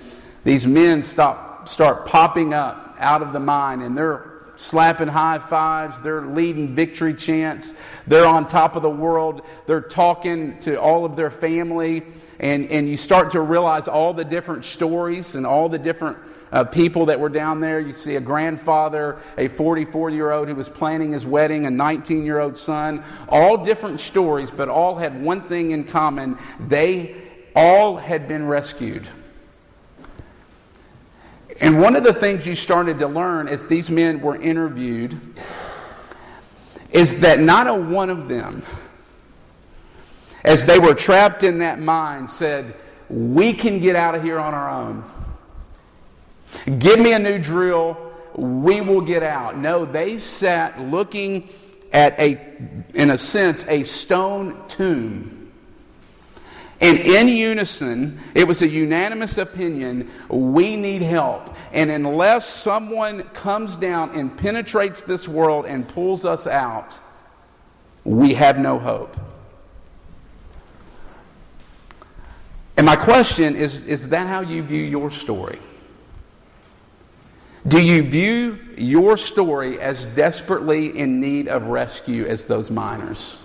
these 0.44 0.66
men 0.66 1.04
stop, 1.04 1.70
start 1.70 2.08
popping 2.08 2.54
up 2.54 2.91
out 3.02 3.22
of 3.22 3.34
the 3.34 3.40
mine 3.40 3.82
and 3.82 3.98
they're 3.98 4.32
slapping 4.56 5.08
high 5.08 5.40
fives, 5.40 6.00
they're 6.02 6.26
leading 6.26 6.76
victory 6.76 7.14
chants, 7.14 7.74
they're 8.08 8.26
on 8.26 8.46
top 8.46 8.76
of 8.76 8.84
the 8.84 8.90
world, 8.90 9.42
they're 9.66 9.82
talking 9.82 10.60
to 10.60 10.80
all 10.80 11.04
of 11.04 11.16
their 11.16 11.32
family, 11.32 12.04
and, 12.40 12.70
and 12.70 12.88
you 12.88 12.98
start 12.98 13.32
to 13.32 13.42
realize 13.42 13.88
all 13.88 14.14
the 14.14 14.24
different 14.24 14.64
stories 14.66 15.36
and 15.36 15.46
all 15.46 15.68
the 15.68 15.80
different 15.80 16.18
uh, 16.52 16.64
people 16.64 17.08
that 17.08 17.20
were 17.20 17.30
down 17.30 17.60
there. 17.60 17.80
You 17.80 17.94
see 17.94 18.16
a 18.18 18.22
grandfather, 18.22 19.20
a 19.38 19.48
44 19.48 20.10
year 20.10 20.32
old 20.32 20.48
who 20.48 20.56
was 20.56 20.70
planning 20.70 21.14
his 21.14 21.26
wedding, 21.26 21.66
a 21.66 21.72
19 21.72 22.26
year 22.26 22.40
old 22.40 22.58
son, 22.58 23.04
all 23.30 23.64
different 23.64 24.00
stories, 24.00 24.52
but 24.52 24.70
all 24.70 24.96
had 24.96 25.22
one 25.22 25.48
thing 25.48 25.72
in 25.72 25.86
common 25.86 26.38
they 26.60 27.16
all 27.56 27.98
had 27.98 28.28
been 28.28 28.48
rescued. 28.48 29.08
And 31.62 31.80
one 31.80 31.96
of 31.96 32.04
the 32.04 32.14
things 32.14 32.48
you 32.48 32.56
started 32.56 32.98
to 33.00 33.08
learn 33.08 33.48
as 33.48 33.68
these 33.68 33.90
men 33.92 34.20
were 34.20 34.36
interviewed 34.36 35.20
is 36.90 37.22
that 37.22 37.40
not 37.40 37.68
a 37.68 37.74
one 37.74 38.10
of 38.10 38.28
them, 38.28 38.64
as 40.44 40.66
they 40.66 40.80
were 40.80 40.96
trapped 40.96 41.44
in 41.44 41.60
that 41.60 41.80
mine, 41.80 42.28
said, 42.28 42.76
We 43.10 43.54
can 43.54 43.80
get 43.80 43.96
out 43.96 44.16
of 44.16 44.24
here 44.24 44.40
on 44.40 44.56
our 44.56 44.70
own. 44.70 45.04
Give 46.80 47.00
me 47.00 47.14
a 47.14 47.20
new 47.20 47.38
drill, 47.38 47.96
we 48.36 48.82
will 48.82 49.02
get 49.02 49.22
out. 49.22 49.56
No, 49.56 49.86
they 49.86 50.18
sat 50.18 50.82
looking 50.82 51.48
at 51.94 52.20
a, 52.20 52.42
in 52.96 53.12
a 53.12 53.18
sense, 53.20 53.68
a 53.68 53.84
stone 53.84 54.68
tomb 54.68 55.41
and 56.82 56.98
in 56.98 57.28
unison, 57.28 58.20
it 58.34 58.48
was 58.48 58.64
a 58.64 58.68
unanimous 58.68 59.38
opinion 59.38 60.10
we 60.30 60.76
need 60.76 61.04
help. 61.04 61.56
And 61.72 61.92
unless 61.92 62.48
someone 62.48 63.22
comes 63.34 63.76
down 63.76 64.18
and 64.18 64.36
penetrates 64.36 65.02
this 65.02 65.28
world 65.28 65.68
and 65.68 65.88
pulls 65.88 66.26
us 66.26 66.48
out, 66.48 67.00
we 68.04 68.34
have 68.34 68.58
no 68.58 68.80
hope. 68.80 69.16
And 72.78 72.88
my 72.88 72.96
question 72.96 73.56
is 73.56 73.84
is 73.84 74.08
that 74.08 74.26
how 74.26 74.42
you 74.42 74.64
view 74.64 74.84
your 74.84 75.12
story? 75.12 75.60
Do 77.68 77.80
you 77.80 78.02
view 78.02 78.58
your 78.76 79.18
story 79.18 79.80
as 79.80 80.06
desperately 80.06 80.98
in 80.98 81.20
need 81.20 81.48
of 81.48 81.68
rescue 81.68 82.26
as 82.26 82.48
those 82.48 82.72
miners? 82.72 83.38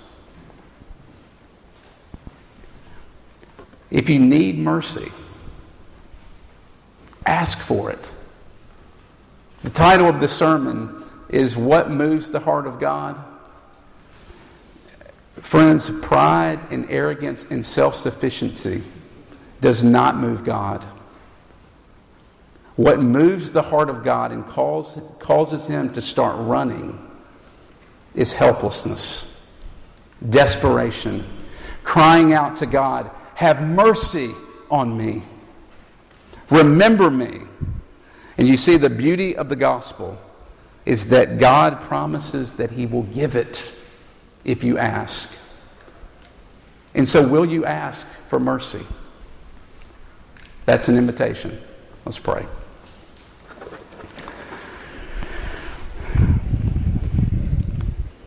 If 3.90 4.09
you 4.09 4.18
need 4.18 4.59
mercy, 4.59 5.12
ask 7.25 7.59
for 7.59 7.90
it. 7.90 8.12
The 9.62 9.70
title 9.70 10.09
of 10.09 10.20
the 10.20 10.29
sermon 10.29 11.05
is 11.29 11.57
What 11.57 11.90
Moves 11.90 12.31
the 12.31 12.40
Heart 12.40 12.66
of 12.66 12.79
God? 12.79 13.22
Friends, 15.40 15.90
pride 16.03 16.61
and 16.70 16.90
arrogance 16.90 17.44
and 17.51 17.64
self 17.64 17.94
sufficiency 17.94 18.83
does 19.61 19.85
not 19.85 20.16
move 20.16 20.44
God. 20.44 20.85
What 22.77 23.01
moves 23.01 23.53
the 23.53 23.62
heart 23.62 23.88
of 23.88 24.05
God 24.05 24.33
and 24.33 24.46
calls, 24.46 24.99
causes 25.18 25.66
him 25.66 25.92
to 25.94 26.03
start 26.03 26.37
running 26.38 26.99
is 28.14 28.33
helplessness, 28.33 29.25
desperation, 30.29 31.25
crying 31.83 32.33
out 32.33 32.57
to 32.57 32.66
God 32.66 33.11
have 33.37 33.62
mercy 33.62 34.33
on 34.70 34.96
me. 34.96 35.22
Remember 36.49 37.11
me. 37.11 37.42
And 38.38 38.49
you 38.49 38.57
see, 38.57 38.79
the 38.79 38.88
beauty 38.88 39.37
of 39.37 39.51
the 39.51 39.57
gospel 39.57 40.18
is 40.87 41.09
that 41.09 41.38
God 41.38 41.83
promises 41.83 42.55
that 42.57 42.70
He 42.70 42.87
will 42.87 43.03
give 43.03 43.37
it 43.37 43.72
if 44.44 44.64
you 44.64 44.79
ask. 44.79 45.31
And 46.94 47.07
so, 47.07 47.29
will 47.29 47.44
you 47.44 47.66
ask 47.66 48.07
for 48.27 48.40
mercy? 48.40 48.87
That's 50.64 50.88
an 50.88 50.96
invitation. 50.96 51.61
Let's 52.07 52.18
pray. 52.18 52.46